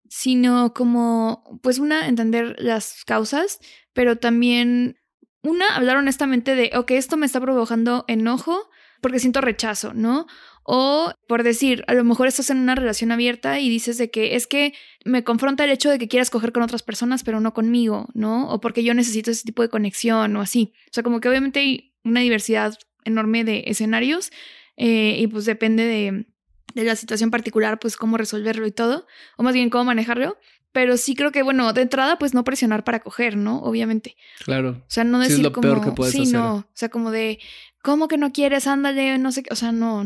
sino 0.09 0.73
como, 0.73 1.59
pues 1.61 1.79
una, 1.79 2.07
entender 2.07 2.55
las 2.59 3.03
causas, 3.05 3.59
pero 3.93 4.17
también 4.17 4.97
una, 5.43 5.75
hablar 5.75 5.97
honestamente 5.97 6.55
de, 6.55 6.71
ok, 6.75 6.91
esto 6.91 7.17
me 7.17 7.25
está 7.25 7.41
provocando 7.41 8.05
enojo 8.07 8.69
porque 9.01 9.19
siento 9.19 9.41
rechazo, 9.41 9.93
¿no? 9.93 10.27
O 10.63 11.13
por 11.27 11.43
decir, 11.43 11.83
a 11.87 11.93
lo 11.93 12.03
mejor 12.03 12.27
estás 12.27 12.49
en 12.49 12.57
una 12.57 12.75
relación 12.75 13.11
abierta 13.11 13.59
y 13.59 13.69
dices 13.69 13.97
de 13.97 14.11
que 14.11 14.35
es 14.35 14.47
que 14.47 14.73
me 15.05 15.23
confronta 15.23 15.63
el 15.63 15.71
hecho 15.71 15.89
de 15.89 15.97
que 15.97 16.09
quieras 16.09 16.29
coger 16.29 16.51
con 16.51 16.63
otras 16.63 16.83
personas, 16.83 17.23
pero 17.23 17.39
no 17.39 17.53
conmigo, 17.53 18.07
¿no? 18.13 18.49
O 18.49 18.59
porque 18.59 18.83
yo 18.83 18.93
necesito 18.93 19.31
ese 19.31 19.45
tipo 19.45 19.61
de 19.61 19.69
conexión 19.69 20.35
o 20.35 20.41
así. 20.41 20.73
O 20.87 20.93
sea, 20.93 21.03
como 21.03 21.21
que 21.21 21.29
obviamente 21.29 21.59
hay 21.59 21.93
una 22.03 22.19
diversidad 22.19 22.77
enorme 23.05 23.43
de 23.43 23.63
escenarios 23.67 24.31
eh, 24.77 25.17
y 25.19 25.27
pues 25.27 25.45
depende 25.45 25.83
de, 25.83 26.27
de 26.73 26.83
la 26.83 26.95
situación 26.95 27.31
particular, 27.31 27.79
pues 27.79 27.97
cómo 27.97 28.17
resolverlo 28.17 28.65
y 28.67 28.71
todo, 28.71 29.07
o 29.35 29.43
más 29.43 29.53
bien 29.53 29.69
cómo 29.69 29.85
manejarlo. 29.85 30.37
Pero 30.71 30.95
sí 30.97 31.15
creo 31.15 31.31
que, 31.31 31.41
bueno, 31.41 31.73
de 31.73 31.81
entrada, 31.81 32.19
pues 32.19 32.35
no 32.35 32.43
presionar 32.43 32.83
para 32.83 32.99
coger, 32.99 33.35
¿no? 33.35 33.63
Obviamente. 33.63 34.15
Claro. 34.45 34.81
O 34.81 34.89
sea, 34.89 35.03
no 35.03 35.19
decir 35.19 35.37
es 35.37 35.41
lo 35.41 35.51
como. 35.51 35.63
peor 35.63 35.83
que 35.83 35.91
puedes 35.91 36.13
sí, 36.13 36.21
hacer. 36.21 36.35
no. 36.35 36.55
O 36.57 36.65
sea, 36.73 36.89
como 36.89 37.09
de, 37.09 37.39
¿cómo 37.81 38.07
que 38.07 38.17
no 38.17 38.31
quieres? 38.31 38.67
Ándale, 38.67 39.17
no 39.17 39.31
sé 39.31 39.41
qué. 39.41 39.51
O 39.51 39.55
sea, 39.55 39.71
no. 39.71 40.05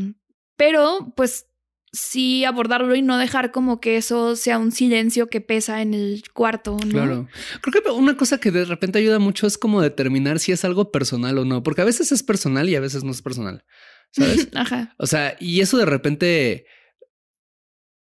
Pero, 0.55 1.13
pues, 1.17 1.47
sí 1.91 2.45
abordarlo 2.45 2.95
y 2.95 3.01
no 3.01 3.17
dejar 3.17 3.51
como 3.51 3.81
que 3.81 3.97
eso 3.97 4.35
sea 4.35 4.59
un 4.59 4.71
silencio 4.71 5.27
que 5.27 5.41
pesa 5.41 5.81
en 5.81 5.93
el 5.93 6.23
cuarto, 6.33 6.77
¿no? 6.85 6.91
Claro. 6.91 7.27
Creo 7.61 7.83
que 7.83 7.91
una 7.91 8.15
cosa 8.15 8.37
que 8.39 8.51
de 8.51 8.63
repente 8.63 8.99
ayuda 8.99 9.19
mucho 9.19 9.47
es 9.47 9.57
como 9.57 9.81
determinar 9.81 10.39
si 10.39 10.53
es 10.53 10.63
algo 10.63 10.91
personal 10.91 11.37
o 11.37 11.43
no, 11.43 11.63
porque 11.63 11.81
a 11.81 11.85
veces 11.85 12.11
es 12.11 12.23
personal 12.23 12.69
y 12.69 12.75
a 12.75 12.79
veces 12.79 13.03
no 13.03 13.11
es 13.11 13.21
personal. 13.21 13.65
¿Sabes? 14.11 14.49
Ajá. 14.55 14.93
O 14.97 15.07
sea, 15.07 15.35
y 15.39 15.61
eso 15.61 15.77
de 15.77 15.85
repente 15.85 16.65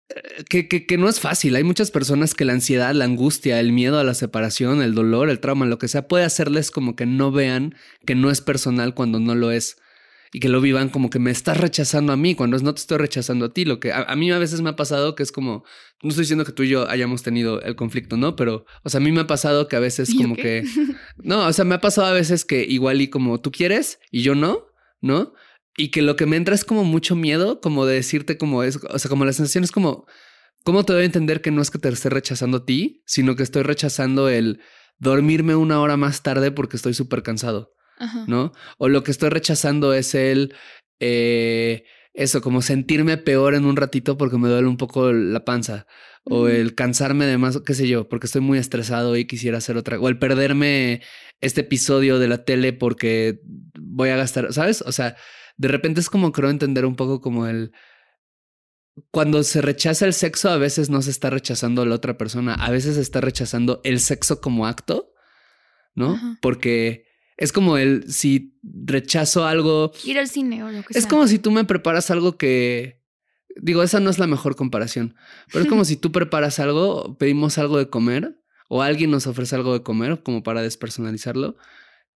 eh, 0.08 0.44
que, 0.48 0.68
que, 0.68 0.86
que, 0.86 0.98
no 0.98 1.08
es 1.08 1.20
fácil. 1.20 1.56
Hay 1.56 1.64
muchas 1.64 1.90
personas 1.90 2.34
que 2.34 2.44
la 2.44 2.52
ansiedad, 2.52 2.94
la 2.94 3.04
angustia, 3.04 3.60
el 3.60 3.72
miedo 3.72 3.98
a 3.98 4.04
la 4.04 4.14
separación, 4.14 4.82
el 4.82 4.94
dolor, 4.94 5.30
el 5.30 5.40
trauma, 5.40 5.66
lo 5.66 5.78
que 5.78 5.88
sea, 5.88 6.08
puede 6.08 6.24
hacerles 6.24 6.70
como 6.70 6.96
que 6.96 7.06
no 7.06 7.30
vean 7.30 7.74
que 8.06 8.14
no 8.14 8.30
es 8.30 8.40
personal 8.40 8.94
cuando 8.94 9.20
no 9.20 9.34
lo 9.34 9.50
es. 9.50 9.76
Y 10.34 10.40
que 10.40 10.48
lo 10.48 10.62
vivan 10.62 10.88
como 10.88 11.10
que 11.10 11.18
me 11.18 11.30
estás 11.30 11.58
rechazando 11.58 12.10
a 12.10 12.16
mí 12.16 12.34
cuando 12.34 12.56
no 12.56 12.72
te 12.72 12.80
estoy 12.80 12.96
rechazando 12.96 13.44
a 13.44 13.52
ti. 13.52 13.66
Lo 13.66 13.80
que 13.80 13.92
a, 13.92 14.04
a, 14.04 14.16
mí 14.16 14.32
a 14.32 14.38
veces 14.38 14.62
me 14.62 14.70
ha 14.70 14.76
pasado 14.76 15.14
que 15.14 15.22
es 15.22 15.30
como, 15.30 15.62
no 16.02 16.08
estoy 16.08 16.22
diciendo 16.22 16.46
que 16.46 16.52
tú 16.52 16.62
y 16.62 16.70
yo 16.70 16.88
hayamos 16.88 17.22
tenido 17.22 17.60
el 17.60 17.76
conflicto, 17.76 18.16
¿no? 18.16 18.34
Pero, 18.34 18.64
o 18.82 18.88
sea, 18.88 18.98
a 18.98 19.02
mí 19.02 19.12
me 19.12 19.20
ha 19.20 19.26
pasado 19.26 19.68
que 19.68 19.76
a 19.76 19.80
veces 19.80 20.14
como 20.16 20.34
que, 20.34 20.64
no, 21.18 21.46
o 21.46 21.52
sea, 21.52 21.66
me 21.66 21.74
ha 21.74 21.82
pasado 21.82 22.06
a 22.06 22.12
veces 22.12 22.46
que 22.46 22.64
igual 22.64 23.02
y 23.02 23.08
como 23.08 23.42
tú 23.42 23.52
quieres 23.52 24.00
y 24.10 24.22
yo 24.22 24.34
no, 24.34 24.68
¿no? 25.02 25.34
Y 25.76 25.90
que 25.90 26.02
lo 26.02 26.16
que 26.16 26.26
me 26.26 26.36
entra 26.36 26.54
es 26.54 26.64
como 26.64 26.84
mucho 26.84 27.16
miedo, 27.16 27.60
como 27.60 27.86
de 27.86 27.94
decirte 27.94 28.36
como 28.36 28.62
es, 28.62 28.78
o 28.88 28.98
sea, 28.98 29.08
como 29.08 29.24
la 29.24 29.32
sensación 29.32 29.64
es 29.64 29.72
como, 29.72 30.06
¿cómo 30.64 30.84
te 30.84 30.92
doy 30.92 31.02
a 31.02 31.06
entender 31.06 31.40
que 31.40 31.50
no 31.50 31.62
es 31.62 31.70
que 31.70 31.78
te 31.78 31.88
esté 31.88 32.10
rechazando 32.10 32.58
a 32.58 32.64
ti, 32.66 33.02
sino 33.06 33.36
que 33.36 33.42
estoy 33.42 33.62
rechazando 33.62 34.28
el 34.28 34.60
dormirme 34.98 35.54
una 35.56 35.80
hora 35.80 35.96
más 35.96 36.22
tarde 36.22 36.50
porque 36.52 36.76
estoy 36.76 36.94
súper 36.94 37.22
cansado, 37.22 37.74
Ajá. 37.98 38.24
¿no? 38.28 38.52
O 38.78 38.88
lo 38.88 39.02
que 39.02 39.10
estoy 39.10 39.30
rechazando 39.30 39.94
es 39.94 40.14
el, 40.14 40.54
eh, 41.00 41.84
eso, 42.14 42.42
como 42.42 42.60
sentirme 42.60 43.16
peor 43.16 43.54
en 43.54 43.64
un 43.64 43.76
ratito 43.76 44.18
porque 44.18 44.36
me 44.36 44.48
duele 44.48 44.68
un 44.68 44.76
poco 44.76 45.12
la 45.12 45.44
panza. 45.44 45.86
O 46.24 46.46
el 46.46 46.76
cansarme 46.76 47.26
de 47.26 47.36
más, 47.36 47.58
qué 47.66 47.74
sé 47.74 47.88
yo, 47.88 48.08
porque 48.08 48.26
estoy 48.26 48.42
muy 48.42 48.56
estresado 48.56 49.16
y 49.16 49.24
quisiera 49.24 49.58
hacer 49.58 49.76
otra. 49.76 49.98
O 49.98 50.08
el 50.08 50.20
perderme 50.20 51.02
este 51.40 51.62
episodio 51.62 52.20
de 52.20 52.28
la 52.28 52.44
tele 52.44 52.72
porque 52.72 53.40
voy 53.76 54.10
a 54.10 54.16
gastar, 54.16 54.52
¿sabes? 54.52 54.82
O 54.82 54.92
sea, 54.92 55.16
de 55.56 55.68
repente 55.68 56.00
es 56.00 56.10
como 56.10 56.32
creo 56.32 56.50
entender 56.50 56.86
un 56.86 56.96
poco 56.96 57.20
como 57.20 57.46
el 57.46 57.72
cuando 59.10 59.42
se 59.42 59.62
rechaza 59.62 60.04
el 60.04 60.12
sexo 60.12 60.50
a 60.50 60.58
veces 60.58 60.90
no 60.90 61.00
se 61.00 61.10
está 61.10 61.30
rechazando 61.30 61.82
a 61.82 61.86
la 61.86 61.94
otra 61.94 62.18
persona, 62.18 62.54
a 62.54 62.70
veces 62.70 62.96
se 62.96 63.00
está 63.00 63.20
rechazando 63.20 63.80
el 63.84 64.00
sexo 64.00 64.40
como 64.40 64.66
acto, 64.66 65.12
¿no? 65.94 66.14
Ajá. 66.14 66.38
Porque 66.42 67.06
es 67.36 67.52
como 67.52 67.78
el 67.78 68.12
si 68.12 68.58
rechazo 68.62 69.46
algo 69.46 69.92
ir 70.04 70.18
al 70.18 70.28
cine 70.28 70.62
o 70.62 70.70
lo 70.70 70.82
que 70.82 70.92
es 70.94 71.04
sea. 71.04 71.10
como 71.10 71.26
si 71.26 71.38
tú 71.38 71.50
me 71.50 71.64
preparas 71.64 72.10
algo 72.10 72.36
que 72.36 73.02
digo, 73.60 73.82
esa 73.82 74.00
no 74.00 74.10
es 74.10 74.18
la 74.18 74.26
mejor 74.26 74.56
comparación, 74.56 75.14
pero 75.50 75.64
es 75.64 75.68
como 75.68 75.84
si 75.84 75.96
tú 75.96 76.12
preparas 76.12 76.58
algo, 76.58 77.16
pedimos 77.18 77.58
algo 77.58 77.78
de 77.78 77.88
comer 77.88 78.38
o 78.68 78.82
alguien 78.82 79.10
nos 79.10 79.26
ofrece 79.26 79.54
algo 79.54 79.72
de 79.72 79.82
comer 79.82 80.22
como 80.22 80.42
para 80.42 80.62
despersonalizarlo 80.62 81.56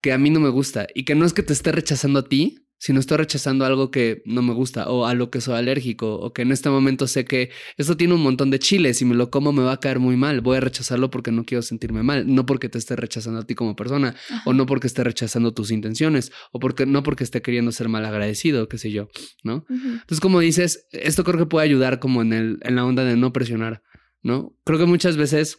que 0.00 0.12
a 0.12 0.18
mí 0.18 0.30
no 0.30 0.40
me 0.40 0.48
gusta 0.48 0.86
y 0.94 1.04
que 1.04 1.14
no 1.14 1.24
es 1.24 1.32
que 1.32 1.42
te 1.42 1.52
esté 1.52 1.72
rechazando 1.72 2.20
a 2.20 2.28
ti, 2.28 2.65
sino 2.78 3.00
estoy 3.00 3.16
rechazando 3.18 3.64
algo 3.64 3.90
que 3.90 4.22
no 4.26 4.42
me 4.42 4.52
gusta 4.52 4.90
o 4.90 5.06
a 5.06 5.14
lo 5.14 5.30
que 5.30 5.40
soy 5.40 5.56
alérgico 5.56 6.14
o 6.16 6.32
que 6.32 6.42
en 6.42 6.52
este 6.52 6.68
momento 6.68 7.06
sé 7.06 7.24
que 7.24 7.50
esto 7.76 7.96
tiene 7.96 8.14
un 8.14 8.22
montón 8.22 8.50
de 8.50 8.58
chile, 8.58 8.94
si 8.94 9.04
me 9.04 9.14
lo 9.14 9.30
como 9.30 9.52
me 9.52 9.62
va 9.62 9.72
a 9.72 9.80
caer 9.80 9.98
muy 9.98 10.16
mal, 10.16 10.40
voy 10.40 10.58
a 10.58 10.60
rechazarlo 10.60 11.10
porque 11.10 11.32
no 11.32 11.44
quiero 11.44 11.62
sentirme 11.62 12.02
mal, 12.02 12.32
no 12.32 12.46
porque 12.46 12.68
te 12.68 12.78
esté 12.78 12.96
rechazando 12.96 13.40
a 13.40 13.44
ti 13.44 13.54
como 13.54 13.76
persona 13.76 14.14
Ajá. 14.30 14.42
o 14.44 14.52
no 14.52 14.66
porque 14.66 14.86
esté 14.86 15.04
rechazando 15.04 15.54
tus 15.54 15.70
intenciones 15.70 16.32
o 16.52 16.58
porque 16.58 16.86
no 16.86 17.02
porque 17.02 17.24
esté 17.24 17.42
queriendo 17.42 17.72
ser 17.72 17.88
mal 17.88 18.04
agradecido, 18.04 18.68
qué 18.68 18.78
sé 18.78 18.90
yo, 18.90 19.08
¿no? 19.42 19.64
Entonces, 19.68 20.20
como 20.20 20.40
dices, 20.40 20.86
esto 20.92 21.24
creo 21.24 21.38
que 21.38 21.46
puede 21.46 21.64
ayudar 21.64 21.98
como 21.98 22.22
en 22.22 22.32
el 22.32 22.58
en 22.62 22.76
la 22.76 22.84
onda 22.84 23.04
de 23.04 23.16
no 23.16 23.32
presionar, 23.32 23.82
¿no? 24.22 24.56
Creo 24.64 24.78
que 24.78 24.86
muchas 24.86 25.16
veces 25.16 25.58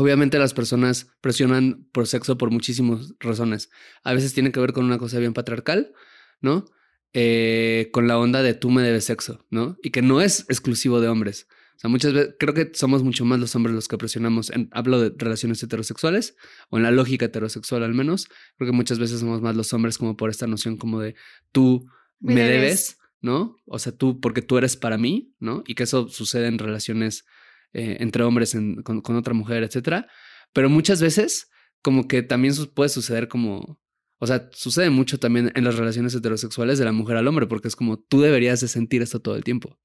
Obviamente 0.00 0.38
las 0.38 0.54
personas 0.54 1.08
presionan 1.20 1.86
por 1.92 2.06
sexo 2.06 2.38
por 2.38 2.50
muchísimas 2.50 3.12
razones. 3.20 3.68
A 4.02 4.14
veces 4.14 4.32
tiene 4.32 4.50
que 4.50 4.58
ver 4.58 4.72
con 4.72 4.86
una 4.86 4.96
cosa 4.96 5.18
bien 5.18 5.34
patriarcal, 5.34 5.92
¿no? 6.40 6.64
Eh, 7.12 7.88
con 7.92 8.06
la 8.06 8.18
onda 8.18 8.42
de 8.42 8.54
tú 8.54 8.70
me 8.70 8.82
debes 8.82 9.04
sexo, 9.04 9.44
¿no? 9.50 9.76
Y 9.82 9.90
que 9.90 10.02
no 10.02 10.20
es 10.20 10.46
exclusivo 10.48 11.00
de 11.00 11.08
hombres. 11.08 11.46
O 11.76 11.80
sea, 11.80 11.90
muchas 11.90 12.12
veces 12.12 12.34
creo 12.38 12.52
que 12.52 12.70
somos 12.74 13.02
mucho 13.02 13.24
más 13.24 13.40
los 13.40 13.54
hombres 13.56 13.74
los 13.74 13.88
que 13.88 13.96
presionamos. 13.96 14.50
En, 14.50 14.68
hablo 14.72 15.00
de 15.00 15.12
relaciones 15.16 15.62
heterosexuales 15.62 16.36
o 16.68 16.76
en 16.76 16.82
la 16.82 16.90
lógica 16.90 17.24
heterosexual 17.26 17.82
al 17.82 17.94
menos. 17.94 18.28
Creo 18.56 18.70
que 18.70 18.76
muchas 18.76 18.98
veces 18.98 19.20
somos 19.20 19.40
más 19.40 19.56
los 19.56 19.72
hombres 19.72 19.96
como 19.96 20.16
por 20.16 20.30
esta 20.30 20.46
noción 20.46 20.76
como 20.76 21.00
de 21.00 21.14
tú 21.52 21.86
me, 22.20 22.34
Me 22.34 22.40
debes. 22.42 22.60
debes. 22.60 22.96
¿no? 23.20 23.56
O 23.66 23.78
sea, 23.78 23.92
tú 23.92 24.20
porque 24.20 24.42
tú 24.42 24.58
eres 24.58 24.76
para 24.76 24.98
mí, 24.98 25.34
¿no? 25.38 25.62
Y 25.66 25.74
que 25.74 25.84
eso 25.84 26.08
sucede 26.08 26.46
en 26.46 26.58
relaciones 26.58 27.24
eh, 27.72 27.98
entre 28.00 28.24
hombres 28.24 28.54
en, 28.54 28.82
con, 28.82 29.00
con, 29.00 29.16
otra 29.16 29.34
mujer, 29.34 29.62
etcétera. 29.62 30.08
Pero 30.52 30.68
muchas 30.68 31.00
veces, 31.00 31.50
como 31.82 32.08
que 32.08 32.22
también 32.22 32.54
puede 32.74 32.88
suceder 32.88 33.28
como. 33.28 33.80
O 34.22 34.26
sea, 34.26 34.48
sucede 34.52 34.90
mucho 34.90 35.18
también 35.18 35.50
en 35.54 35.64
las 35.64 35.76
relaciones 35.76 36.14
heterosexuales 36.14 36.78
de 36.78 36.84
la 36.84 36.92
mujer 36.92 37.16
al 37.16 37.26
hombre, 37.26 37.46
porque 37.46 37.68
es 37.68 37.74
como 37.74 37.98
tú 37.98 38.20
deberías 38.20 38.60
de 38.60 38.68
sentir 38.68 39.00
esto 39.02 39.20
todo 39.20 39.34
el 39.34 39.42
tiempo, 39.44 39.78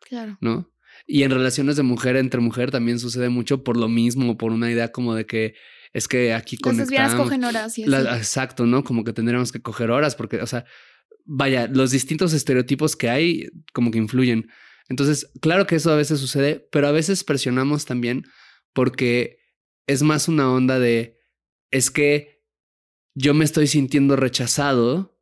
Claro. 0.00 0.36
¿no? 0.40 0.70
Y 1.06 1.22
en 1.22 1.30
relaciones 1.30 1.76
de 1.76 1.82
mujer 1.82 2.16
entre 2.16 2.40
mujer 2.40 2.70
también 2.70 2.98
sucede 2.98 3.28
mucho 3.28 3.62
por 3.62 3.76
lo 3.76 3.88
mismo, 3.88 4.36
por 4.36 4.50
una 4.52 4.70
idea 4.70 4.90
como 4.92 5.14
de 5.14 5.24
que 5.26 5.54
es 5.92 6.08
que 6.08 6.34
aquí 6.34 6.56
Las 6.64 6.76
lesbianas 6.76 7.14
conectamos. 7.14 7.28
cogen 7.28 7.44
horas 7.44 7.78
y 7.78 7.82
así. 7.82 7.90
La- 7.90 8.16
exacto, 8.18 8.66
¿no? 8.66 8.82
Como 8.82 9.04
que 9.04 9.12
tendríamos 9.12 9.52
que 9.52 9.62
coger 9.62 9.90
horas, 9.90 10.16
porque, 10.16 10.38
o 10.42 10.46
sea, 10.46 10.64
vaya, 11.24 11.68
los 11.68 11.90
distintos 11.92 12.32
estereotipos 12.32 12.96
que 12.96 13.08
hay 13.08 13.46
como 13.72 13.90
que 13.90 13.98
influyen. 13.98 14.48
Entonces, 14.88 15.30
claro 15.40 15.66
que 15.66 15.76
eso 15.76 15.92
a 15.92 15.96
veces 15.96 16.18
sucede, 16.18 16.66
pero 16.72 16.88
a 16.88 16.92
veces 16.92 17.24
presionamos 17.24 17.84
también 17.84 18.24
porque 18.72 19.38
es 19.86 20.02
más 20.02 20.28
una 20.28 20.50
onda 20.50 20.78
de, 20.78 21.18
es 21.70 21.90
que 21.90 22.35
yo 23.16 23.32
me 23.32 23.46
estoy 23.46 23.66
sintiendo 23.66 24.14
rechazado 24.14 25.18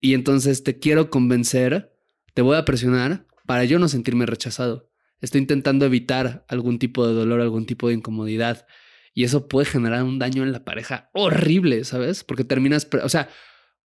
y 0.00 0.14
entonces 0.14 0.64
te 0.64 0.78
quiero 0.78 1.10
convencer, 1.10 1.94
te 2.32 2.40
voy 2.40 2.56
a 2.56 2.64
presionar 2.64 3.26
para 3.46 3.64
yo 3.64 3.78
no 3.78 3.88
sentirme 3.88 4.24
rechazado. 4.24 4.90
Estoy 5.20 5.42
intentando 5.42 5.84
evitar 5.84 6.46
algún 6.48 6.78
tipo 6.78 7.06
de 7.06 7.12
dolor, 7.12 7.42
algún 7.42 7.66
tipo 7.66 7.88
de 7.88 7.94
incomodidad. 7.94 8.66
Y 9.12 9.24
eso 9.24 9.46
puede 9.46 9.66
generar 9.66 10.02
un 10.02 10.18
daño 10.18 10.42
en 10.42 10.52
la 10.52 10.64
pareja 10.64 11.10
horrible, 11.12 11.84
¿sabes? 11.84 12.24
Porque 12.24 12.44
terminas, 12.44 12.88
o 13.02 13.08
sea, 13.10 13.28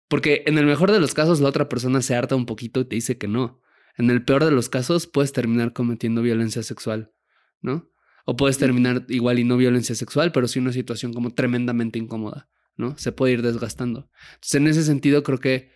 porque 0.08 0.42
en 0.46 0.56
el 0.56 0.64
mejor 0.64 0.90
de 0.90 0.98
los 0.98 1.12
casos 1.12 1.40
la 1.40 1.50
otra 1.50 1.68
persona 1.68 2.00
se 2.00 2.16
harta 2.16 2.34
un 2.36 2.46
poquito 2.46 2.80
y 2.80 2.86
te 2.86 2.96
dice 2.96 3.18
que 3.18 3.28
no. 3.28 3.60
En 3.96 4.08
el 4.08 4.24
peor 4.24 4.44
de 4.44 4.52
los 4.52 4.70
casos 4.70 5.06
puedes 5.06 5.32
terminar 5.32 5.74
cometiendo 5.74 6.22
violencia 6.22 6.62
sexual, 6.62 7.12
¿no? 7.60 7.90
O 8.24 8.36
puedes 8.36 8.56
terminar 8.56 9.04
igual 9.08 9.38
y 9.38 9.44
no 9.44 9.58
violencia 9.58 9.94
sexual, 9.94 10.32
pero 10.32 10.48
sí 10.48 10.58
una 10.58 10.72
situación 10.72 11.12
como 11.12 11.34
tremendamente 11.34 11.98
incómoda, 11.98 12.48
¿no? 12.76 12.96
Se 12.98 13.12
puede 13.12 13.34
ir 13.34 13.42
desgastando. 13.42 14.10
Entonces, 14.34 14.54
en 14.54 14.66
ese 14.68 14.82
sentido, 14.84 15.22
creo 15.22 15.38
que 15.38 15.70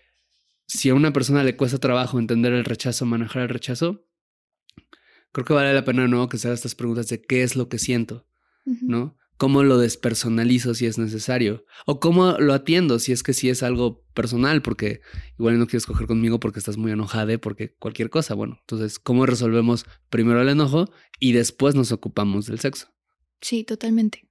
si 0.67 0.91
a 0.91 0.95
una 0.95 1.13
persona 1.13 1.45
le 1.45 1.57
cuesta 1.57 1.79
trabajo 1.79 2.19
entender 2.19 2.53
el 2.53 2.65
rechazo, 2.65 3.07
manejar 3.07 3.43
el 3.43 3.49
rechazo, 3.49 4.07
creo 5.33 5.45
que 5.45 5.53
vale 5.53 5.75
la 5.75 5.85
pena 5.85 6.07
nuevo 6.09 6.29
que 6.29 6.39
se 6.39 6.49
haga 6.49 6.55
estas 6.55 6.75
preguntas 6.75 7.09
de 7.09 7.21
qué 7.23 7.43
es 7.43 7.57
lo 7.57 7.69
que 7.69 7.79
siento. 7.79 8.27
¿no? 8.65 9.17
¿Cómo 9.37 9.65
lo 9.65 9.79
despersonalizo 9.79 10.75
si 10.75 10.87
es 10.87 10.97
necesario? 10.97 11.65
¿O 11.87 11.99
cómo 11.99 12.39
lo 12.39 12.55
atiendo 12.55 12.99
si 12.99 13.13
es 13.13 13.23
que 13.23 13.33
sí 13.33 13.49
es 13.49 13.63
algo 13.63 14.05
personal? 14.15 14.63
Porque 14.63 15.01
igual 15.39 15.59
no 15.59 15.67
quieres 15.67 15.87
coger 15.87 16.07
conmigo 16.07 16.39
porque 16.39 16.61
estás 16.61 16.77
muy 16.77 16.93
enojada, 16.93 17.37
porque 17.39 17.75
cualquier 17.75 18.11
cosa. 18.11 18.35
Bueno, 18.35 18.59
entonces, 18.61 18.99
¿cómo 18.99 19.27
resolvemos 19.27 19.87
primero 20.09 20.41
el 20.41 20.49
enojo 20.49 20.89
y 21.19 21.33
después 21.33 21.75
nos 21.75 21.91
ocupamos 21.91 22.47
del 22.47 22.61
sexo? 22.61 22.89
Sí, 23.41 23.65
totalmente. 23.65 24.29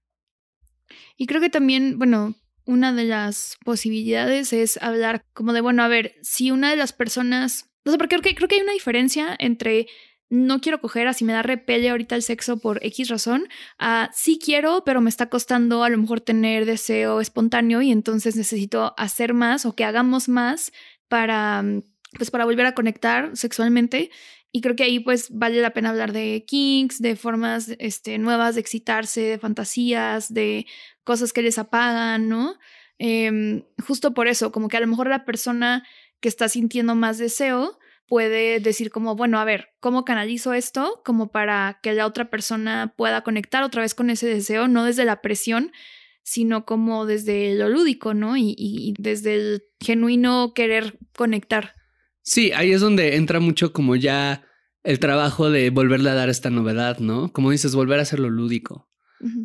Y 1.17 1.27
creo 1.27 1.41
que 1.41 1.49
también, 1.49 1.97
bueno, 1.99 2.35
una 2.65 2.93
de 2.93 3.05
las 3.05 3.57
posibilidades 3.63 4.53
es 4.53 4.77
hablar 4.81 5.25
como 5.33 5.53
de, 5.53 5.61
bueno, 5.61 5.83
a 5.83 5.87
ver, 5.87 6.15
si 6.21 6.51
una 6.51 6.69
de 6.69 6.77
las 6.77 6.93
personas 6.93 7.69
O 7.85 7.89
sea, 7.89 7.97
porque 7.97 8.15
creo 8.15 8.21
que, 8.21 8.35
creo 8.35 8.47
que 8.47 8.55
hay 8.55 8.61
una 8.61 8.73
diferencia 8.73 9.35
entre 9.39 9.87
no 10.33 10.61
quiero 10.61 10.81
coger, 10.81 11.07
así 11.07 11.25
me 11.25 11.33
da 11.33 11.43
repele 11.43 11.91
ahorita 11.91 12.15
el 12.15 12.23
sexo 12.23 12.57
por 12.57 12.83
X 12.83 13.09
razón, 13.09 13.47
a 13.77 14.09
sí 14.13 14.39
quiero, 14.43 14.83
pero 14.83 14.99
me 14.99 15.09
está 15.09 15.29
costando 15.29 15.83
a 15.83 15.89
lo 15.89 15.97
mejor 15.99 16.21
tener 16.21 16.65
deseo 16.65 17.21
espontáneo 17.21 17.83
y 17.83 17.91
entonces 17.91 18.35
necesito 18.35 18.95
hacer 18.97 19.35
más 19.35 19.67
o 19.67 19.75
que 19.75 19.85
hagamos 19.85 20.29
más 20.29 20.71
para, 21.07 21.61
mm, 21.61 21.83
pues 22.17 22.31
para 22.31 22.45
volver 22.45 22.65
a 22.65 22.73
conectar 22.73 23.37
sexualmente. 23.37 24.09
Y 24.51 24.61
creo 24.61 24.75
que 24.75 24.83
ahí 24.83 24.99
pues 24.99 25.29
vale 25.31 25.61
la 25.61 25.71
pena 25.71 25.89
hablar 25.89 26.13
de 26.13 26.45
kinks, 26.47 26.99
de 26.99 27.15
formas 27.15 27.71
este, 27.77 28.17
nuevas 28.17 28.55
de 28.55 28.61
excitarse, 28.61 29.21
de 29.21 29.39
fantasías, 29.39 30.33
de 30.33 30.65
cosas 31.03 31.33
que 31.33 31.41
les 31.41 31.57
apagan, 31.57 32.29
¿no? 32.29 32.57
Em, 32.97 33.63
justo 33.85 34.13
por 34.13 34.27
eso, 34.27 34.51
como 34.51 34.67
que 34.67 34.77
a 34.77 34.79
lo 34.79 34.87
mejor 34.87 35.07
la 35.07 35.25
persona 35.25 35.85
que 36.19 36.29
está 36.29 36.47
sintiendo 36.47 36.95
más 36.95 37.17
deseo 37.17 37.79
puede 38.07 38.59
decir 38.59 38.91
como, 38.91 39.15
bueno, 39.15 39.39
a 39.39 39.45
ver, 39.45 39.69
¿cómo 39.79 40.05
canalizo 40.05 40.53
esto? 40.53 41.01
Como 41.03 41.31
para 41.31 41.79
que 41.81 41.93
la 41.93 42.05
otra 42.05 42.29
persona 42.29 42.93
pueda 42.95 43.21
conectar 43.23 43.63
otra 43.63 43.81
vez 43.81 43.95
con 43.95 44.09
ese 44.09 44.27
deseo, 44.27 44.67
no 44.67 44.85
desde 44.85 45.05
la 45.05 45.21
presión, 45.21 45.71
sino 46.21 46.65
como 46.65 47.05
desde 47.05 47.55
lo 47.55 47.69
lúdico, 47.69 48.13
¿no? 48.13 48.37
Y, 48.37 48.55
y 48.57 48.93
desde 48.97 49.35
el 49.35 49.63
genuino 49.81 50.53
querer 50.53 50.97
conectar. 51.15 51.73
Sí, 52.21 52.51
ahí 52.53 52.71
es 52.71 52.81
donde 52.81 53.15
entra 53.15 53.39
mucho 53.39 53.73
como 53.73 53.95
ya 53.95 54.45
el 54.83 54.99
trabajo 54.99 55.49
de 55.49 55.69
volverle 55.69 56.09
a 56.09 56.13
dar 56.13 56.29
esta 56.29 56.49
novedad, 56.49 56.99
¿no? 56.99 57.31
Como 57.33 57.51
dices, 57.51 57.75
volver 57.75 57.99
a 57.99 58.03
hacerlo 58.03 58.29
lúdico. 58.29 58.89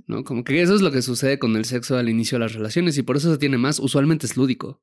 ¿No? 0.06 0.24
Como 0.24 0.44
que 0.44 0.60
eso 0.60 0.74
es 0.74 0.82
lo 0.82 0.90
que 0.90 1.02
sucede 1.02 1.38
con 1.38 1.56
el 1.56 1.64
sexo 1.64 1.96
al 1.96 2.08
inicio 2.08 2.36
de 2.36 2.44
las 2.44 2.54
relaciones 2.54 2.98
y 2.98 3.02
por 3.02 3.16
eso 3.16 3.30
se 3.32 3.38
tiene 3.38 3.58
más, 3.58 3.78
usualmente 3.78 4.26
es 4.26 4.36
lúdico. 4.36 4.82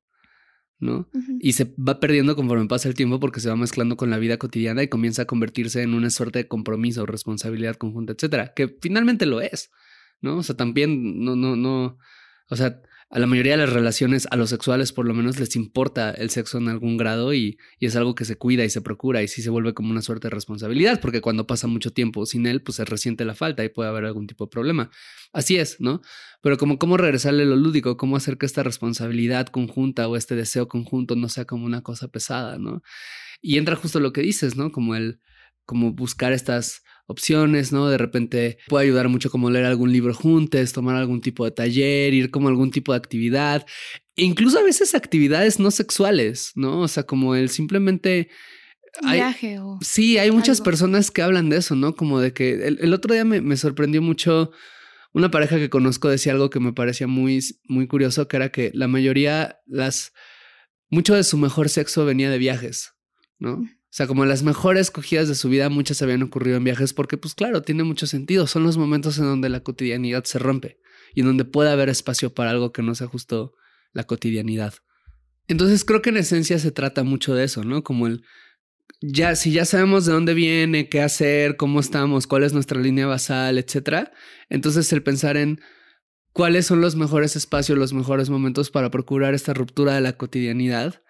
¿no? 0.78 1.08
Y 1.40 1.54
se 1.54 1.74
va 1.76 2.00
perdiendo 2.00 2.36
conforme 2.36 2.66
pasa 2.66 2.88
el 2.88 2.94
tiempo 2.94 3.18
porque 3.18 3.40
se 3.40 3.48
va 3.48 3.56
mezclando 3.56 3.96
con 3.96 4.10
la 4.10 4.18
vida 4.18 4.36
cotidiana 4.36 4.82
y 4.82 4.88
comienza 4.88 5.22
a 5.22 5.26
convertirse 5.26 5.82
en 5.82 5.94
una 5.94 6.10
suerte 6.10 6.40
de 6.40 6.48
compromiso, 6.48 7.06
responsabilidad 7.06 7.76
conjunta, 7.76 8.12
etcétera, 8.12 8.52
que 8.54 8.76
finalmente 8.80 9.26
lo 9.26 9.40
es, 9.40 9.70
¿no? 10.20 10.36
O 10.38 10.42
sea, 10.42 10.56
también 10.56 11.24
no, 11.24 11.34
no, 11.34 11.56
no, 11.56 11.98
o 12.50 12.56
sea, 12.56 12.80
a 13.16 13.18
la 13.18 13.26
mayoría 13.26 13.52
de 13.52 13.64
las 13.64 13.72
relaciones, 13.72 14.28
a 14.30 14.36
los 14.36 14.50
sexuales 14.50 14.92
por 14.92 15.06
lo 15.06 15.14
menos 15.14 15.40
les 15.40 15.56
importa 15.56 16.10
el 16.10 16.28
sexo 16.28 16.58
en 16.58 16.68
algún 16.68 16.98
grado 16.98 17.32
y, 17.32 17.56
y, 17.80 17.86
es 17.86 17.96
algo 17.96 18.14
que 18.14 18.26
se 18.26 18.36
cuida 18.36 18.62
y 18.62 18.68
se 18.68 18.82
procura 18.82 19.22
y 19.22 19.28
sí 19.28 19.40
se 19.40 19.48
vuelve 19.48 19.72
como 19.72 19.90
una 19.90 20.02
suerte 20.02 20.28
de 20.28 20.34
responsabilidad, 20.34 21.00
porque 21.00 21.22
cuando 21.22 21.46
pasa 21.46 21.66
mucho 21.66 21.94
tiempo 21.94 22.26
sin 22.26 22.44
él, 22.44 22.60
pues 22.60 22.76
se 22.76 22.84
resiente 22.84 23.24
la 23.24 23.34
falta 23.34 23.64
y 23.64 23.70
puede 23.70 23.88
haber 23.88 24.04
algún 24.04 24.26
tipo 24.26 24.44
de 24.44 24.50
problema. 24.50 24.90
Así 25.32 25.56
es, 25.56 25.80
¿no? 25.80 26.02
Pero 26.42 26.58
como 26.58 26.78
cómo 26.78 26.98
regresarle 26.98 27.46
lo 27.46 27.56
lúdico, 27.56 27.96
cómo 27.96 28.16
hacer 28.16 28.36
que 28.36 28.44
esta 28.44 28.62
responsabilidad 28.62 29.46
conjunta 29.46 30.06
o 30.08 30.16
este 30.16 30.36
deseo 30.36 30.68
conjunto 30.68 31.16
no 31.16 31.30
sea 31.30 31.46
como 31.46 31.64
una 31.64 31.80
cosa 31.80 32.08
pesada, 32.08 32.58
¿no? 32.58 32.82
Y 33.40 33.56
entra 33.56 33.76
justo 33.76 33.98
lo 33.98 34.12
que 34.12 34.20
dices, 34.20 34.56
¿no? 34.56 34.72
Como 34.72 34.94
el, 34.94 35.20
como 35.66 35.92
buscar 35.92 36.32
estas 36.32 36.82
opciones, 37.06 37.72
¿no? 37.72 37.88
De 37.88 37.98
repente 37.98 38.58
puede 38.68 38.86
ayudar 38.86 39.08
mucho 39.08 39.30
como 39.30 39.50
leer 39.50 39.64
algún 39.64 39.92
libro 39.92 40.14
juntos, 40.14 40.72
tomar 40.72 40.96
algún 40.96 41.20
tipo 41.20 41.44
de 41.44 41.50
taller, 41.50 42.14
ir 42.14 42.30
como 42.30 42.48
algún 42.48 42.70
tipo 42.70 42.92
de 42.92 42.98
actividad, 42.98 43.66
e 44.16 44.24
incluso 44.24 44.58
a 44.58 44.62
veces 44.62 44.94
actividades 44.94 45.60
no 45.60 45.70
sexuales, 45.70 46.52
¿no? 46.54 46.80
O 46.80 46.88
sea, 46.88 47.04
como 47.04 47.34
el 47.34 47.48
simplemente... 47.50 48.28
viaje 49.02 49.58
o... 49.60 49.78
Sí, 49.82 50.18
hay 50.18 50.30
muchas 50.30 50.60
personas 50.60 51.10
que 51.10 51.22
hablan 51.22 51.48
de 51.48 51.58
eso, 51.58 51.76
¿no? 51.76 51.94
Como 51.94 52.20
de 52.20 52.32
que 52.32 52.66
el, 52.66 52.92
otro 52.92 53.14
día 53.14 53.24
me, 53.24 53.40
me, 53.40 53.56
sorprendió 53.56 54.02
mucho, 54.02 54.50
una 55.12 55.30
pareja 55.30 55.56
que 55.56 55.70
conozco 55.70 56.08
decía 56.08 56.32
algo 56.32 56.50
que 56.50 56.60
me 56.60 56.72
parecía 56.72 57.06
muy, 57.06 57.40
muy 57.68 57.86
curioso, 57.86 58.26
que 58.26 58.36
era 58.36 58.50
que 58.50 58.70
la 58.74 58.88
mayoría, 58.88 59.60
las, 59.66 60.12
mucho 60.90 61.14
de 61.14 61.24
su 61.24 61.36
mejor 61.36 61.68
sexo 61.68 62.04
venía 62.04 62.30
de 62.30 62.38
viajes, 62.38 62.94
¿no? 63.38 63.62
Sea, 63.96 64.06
como 64.06 64.26
las 64.26 64.42
mejores 64.42 64.90
cogidas 64.90 65.26
de 65.26 65.34
su 65.34 65.48
vida, 65.48 65.70
muchas 65.70 66.02
habían 66.02 66.22
ocurrido 66.22 66.58
en 66.58 66.64
viajes 66.64 66.92
porque, 66.92 67.16
pues 67.16 67.34
claro, 67.34 67.62
tiene 67.62 67.82
mucho 67.82 68.06
sentido. 68.06 68.46
Son 68.46 68.62
los 68.62 68.76
momentos 68.76 69.16
en 69.16 69.24
donde 69.24 69.48
la 69.48 69.60
cotidianidad 69.60 70.24
se 70.24 70.38
rompe 70.38 70.78
y 71.14 71.20
en 71.20 71.26
donde 71.28 71.46
puede 71.46 71.70
haber 71.70 71.88
espacio 71.88 72.34
para 72.34 72.50
algo 72.50 72.72
que 72.72 72.82
no 72.82 72.94
sea 72.94 73.06
justo 73.06 73.54
la 73.94 74.04
cotidianidad. 74.04 74.74
Entonces 75.48 75.82
creo 75.82 76.02
que 76.02 76.10
en 76.10 76.18
esencia 76.18 76.58
se 76.58 76.72
trata 76.72 77.04
mucho 77.04 77.34
de 77.34 77.44
eso, 77.44 77.64
¿no? 77.64 77.82
Como 77.82 78.06
el, 78.06 78.22
ya, 79.00 79.34
si 79.34 79.50
ya 79.50 79.64
sabemos 79.64 80.04
de 80.04 80.12
dónde 80.12 80.34
viene, 80.34 80.90
qué 80.90 81.00
hacer, 81.00 81.56
cómo 81.56 81.80
estamos, 81.80 82.26
cuál 82.26 82.42
es 82.42 82.52
nuestra 82.52 82.78
línea 82.78 83.06
basal, 83.06 83.56
etcétera, 83.56 84.12
entonces 84.50 84.92
el 84.92 85.02
pensar 85.02 85.38
en 85.38 85.62
cuáles 86.34 86.66
son 86.66 86.82
los 86.82 86.96
mejores 86.96 87.34
espacios, 87.34 87.78
los 87.78 87.94
mejores 87.94 88.28
momentos 88.28 88.70
para 88.70 88.90
procurar 88.90 89.32
esta 89.32 89.54
ruptura 89.54 89.94
de 89.94 90.02
la 90.02 90.18
cotidianidad 90.18 91.00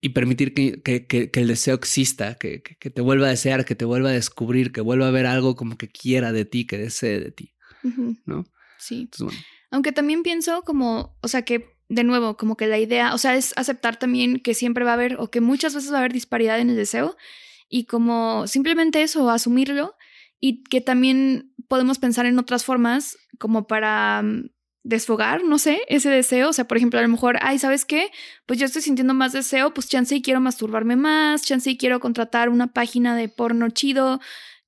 y 0.00 0.10
permitir 0.10 0.54
que, 0.54 0.82
que, 0.82 1.06
que, 1.06 1.40
el 1.40 1.48
deseo 1.48 1.74
exista, 1.74 2.36
que, 2.36 2.62
que, 2.62 2.90
te 2.90 3.00
vuelva 3.02 3.26
a 3.26 3.30
desear, 3.30 3.64
que 3.64 3.74
te 3.74 3.84
vuelva 3.84 4.08
a 4.08 4.12
descubrir, 4.12 4.72
que 4.72 4.80
vuelva 4.80 5.08
a 5.08 5.10
ver 5.10 5.26
algo 5.26 5.56
como 5.56 5.76
que 5.76 5.88
quiera 5.88 6.32
de 6.32 6.46
ti, 6.46 6.66
que 6.66 6.78
desee 6.78 7.20
de 7.20 7.30
ti, 7.30 7.52
¿no? 8.24 8.46
Sí. 8.78 9.10
Aunque 9.70 9.92
también 9.92 10.22
pienso 10.22 10.62
como, 10.62 11.16
o 11.20 11.28
sea, 11.28 11.42
que 11.42 11.76
de 11.90 12.04
nuevo, 12.04 12.36
como 12.36 12.56
que 12.56 12.66
la 12.66 12.78
idea, 12.78 13.14
o 13.14 13.18
sea, 13.18 13.36
es 13.36 13.52
aceptar 13.56 13.98
también 13.98 14.40
que 14.40 14.54
siempre 14.54 14.84
va 14.84 14.92
a 14.92 14.94
haber, 14.94 15.16
o 15.18 15.30
que 15.30 15.40
muchas 15.40 15.74
veces 15.74 15.92
va 15.92 15.96
a 15.96 15.98
haber 15.98 16.12
disparidad 16.12 16.60
en 16.60 16.70
el 16.70 16.76
deseo, 16.76 17.16
y 17.68 17.84
como 17.84 18.46
simplemente 18.46 19.02
eso, 19.02 19.28
asumirlo, 19.28 19.96
y 20.38 20.64
que 20.64 20.80
también 20.80 21.52
podemos 21.68 21.98
pensar 21.98 22.24
en 22.24 22.38
otras 22.38 22.64
formas 22.64 23.18
como 23.38 23.66
para 23.66 24.22
mm, 24.22 24.50
desfogar, 24.82 25.44
no 25.44 25.58
sé, 25.58 25.80
ese 25.88 26.08
deseo. 26.10 26.50
O 26.50 26.52
sea, 26.52 26.66
por 26.66 26.76
ejemplo, 26.76 26.98
a 26.98 27.02
lo 27.02 27.08
mejor, 27.08 27.38
ay, 27.42 27.58
¿sabes 27.58 27.84
qué? 27.84 28.10
Pues 28.46 28.58
yo 28.58 28.66
estoy 28.66 28.82
sintiendo 28.82 29.14
más 29.14 29.32
deseo, 29.32 29.74
pues 29.74 29.88
chance 29.88 30.14
y 30.14 30.22
quiero 30.22 30.40
masturbarme 30.40 30.96
más, 30.96 31.42
chance 31.42 31.70
y 31.70 31.76
quiero 31.76 32.00
contratar 32.00 32.48
una 32.48 32.72
página 32.72 33.16
de 33.16 33.28
porno 33.28 33.68
chido, 33.70 34.20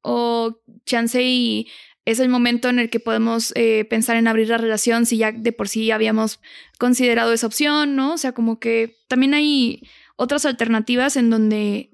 o 0.03 0.61
chance 0.85 1.23
y 1.23 1.69
es 2.05 2.19
el 2.19 2.29
momento 2.29 2.69
en 2.69 2.81
el 2.81 2.91
que 2.91 2.99
podemos 3.01 3.53
eh, 3.55 3.87
pensar 3.89 4.17
en 4.17 4.27
abrir 4.27 4.49
la 4.49 4.59
relación 4.59 5.07
si 5.07 5.19
ya 5.19 5.31
de 5.31 5.53
por 5.53 5.69
sí 5.69 5.93
habíamos 5.93 6.41
considerado 6.79 7.33
esa 7.33 7.47
opción, 7.47 7.95
¿no? 7.95 8.15
O 8.15 8.19
sea, 8.19 8.33
como 8.33 8.59
que 8.59 8.97
también 9.09 9.35
hay 9.35 9.89
otras 10.17 10.45
alternativas 10.45 11.17
en 11.17 11.31
donde 11.31 11.91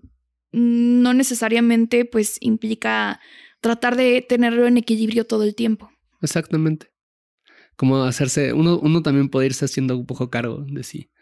no 0.51 1.13
necesariamente 1.13 2.07
pues 2.07 2.39
implica 2.41 3.21
tratar 3.61 3.97
de 3.97 4.25
tenerlo 4.27 4.67
en 4.67 4.79
equilibrio 4.79 5.27
todo 5.27 5.45
el 5.45 5.55
tiempo. 5.55 5.91
Exactamente 6.23 6.89
como 7.79 8.03
hacerse, 8.03 8.53
uno, 8.53 8.77
uno 8.81 9.03
también 9.03 9.29
puede 9.29 9.47
irse 9.47 9.65
haciendo 9.65 9.97
un 9.97 10.05
poco 10.05 10.31
cargo 10.31 10.67
de 10.69 10.83
sí. 10.83 11.13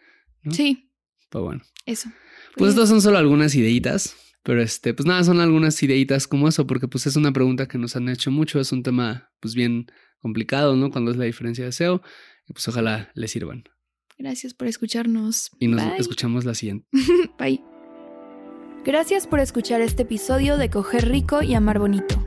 Sí. 0.49 0.89
Pues 1.29 1.43
bueno. 1.43 1.61
Eso. 1.85 2.09
Pues 2.55 2.71
estas 2.71 2.89
son 2.89 2.99
solo 2.99 3.19
algunas 3.19 3.53
ideitas, 3.53 4.15
pero 4.41 4.63
este, 4.63 4.95
pues 4.95 5.05
nada, 5.05 5.23
son 5.23 5.39
algunas 5.39 5.81
ideitas 5.83 6.27
como 6.27 6.47
eso, 6.47 6.65
porque 6.65 6.87
pues 6.87 7.05
es 7.05 7.15
una 7.15 7.31
pregunta 7.31 7.67
que 7.67 7.77
nos 7.77 7.95
han 7.95 8.09
hecho 8.09 8.31
mucho, 8.31 8.59
es 8.59 8.71
un 8.71 8.81
tema 8.81 9.29
pues 9.39 9.53
bien 9.53 9.85
complicado, 10.17 10.75
¿no? 10.75 10.89
Cuando 10.89 11.11
es 11.11 11.17
la 11.17 11.25
diferencia 11.25 11.63
de 11.63 11.71
SEO, 11.71 12.01
y 12.47 12.53
pues 12.53 12.67
ojalá 12.67 13.11
les 13.13 13.29
sirvan. 13.29 13.65
Gracias 14.17 14.55
por 14.55 14.67
escucharnos. 14.67 15.51
Y 15.59 15.67
nos 15.67 15.83
escuchamos 15.99 16.43
la 16.43 16.55
siguiente. 16.55 16.87
Bye. 17.37 17.63
Gracias 18.83 19.27
por 19.27 19.39
escuchar 19.39 19.81
este 19.81 20.01
episodio 20.01 20.57
de 20.57 20.71
Coger 20.71 21.07
Rico 21.07 21.43
y 21.43 21.53
Amar 21.53 21.77
Bonito. 21.77 22.26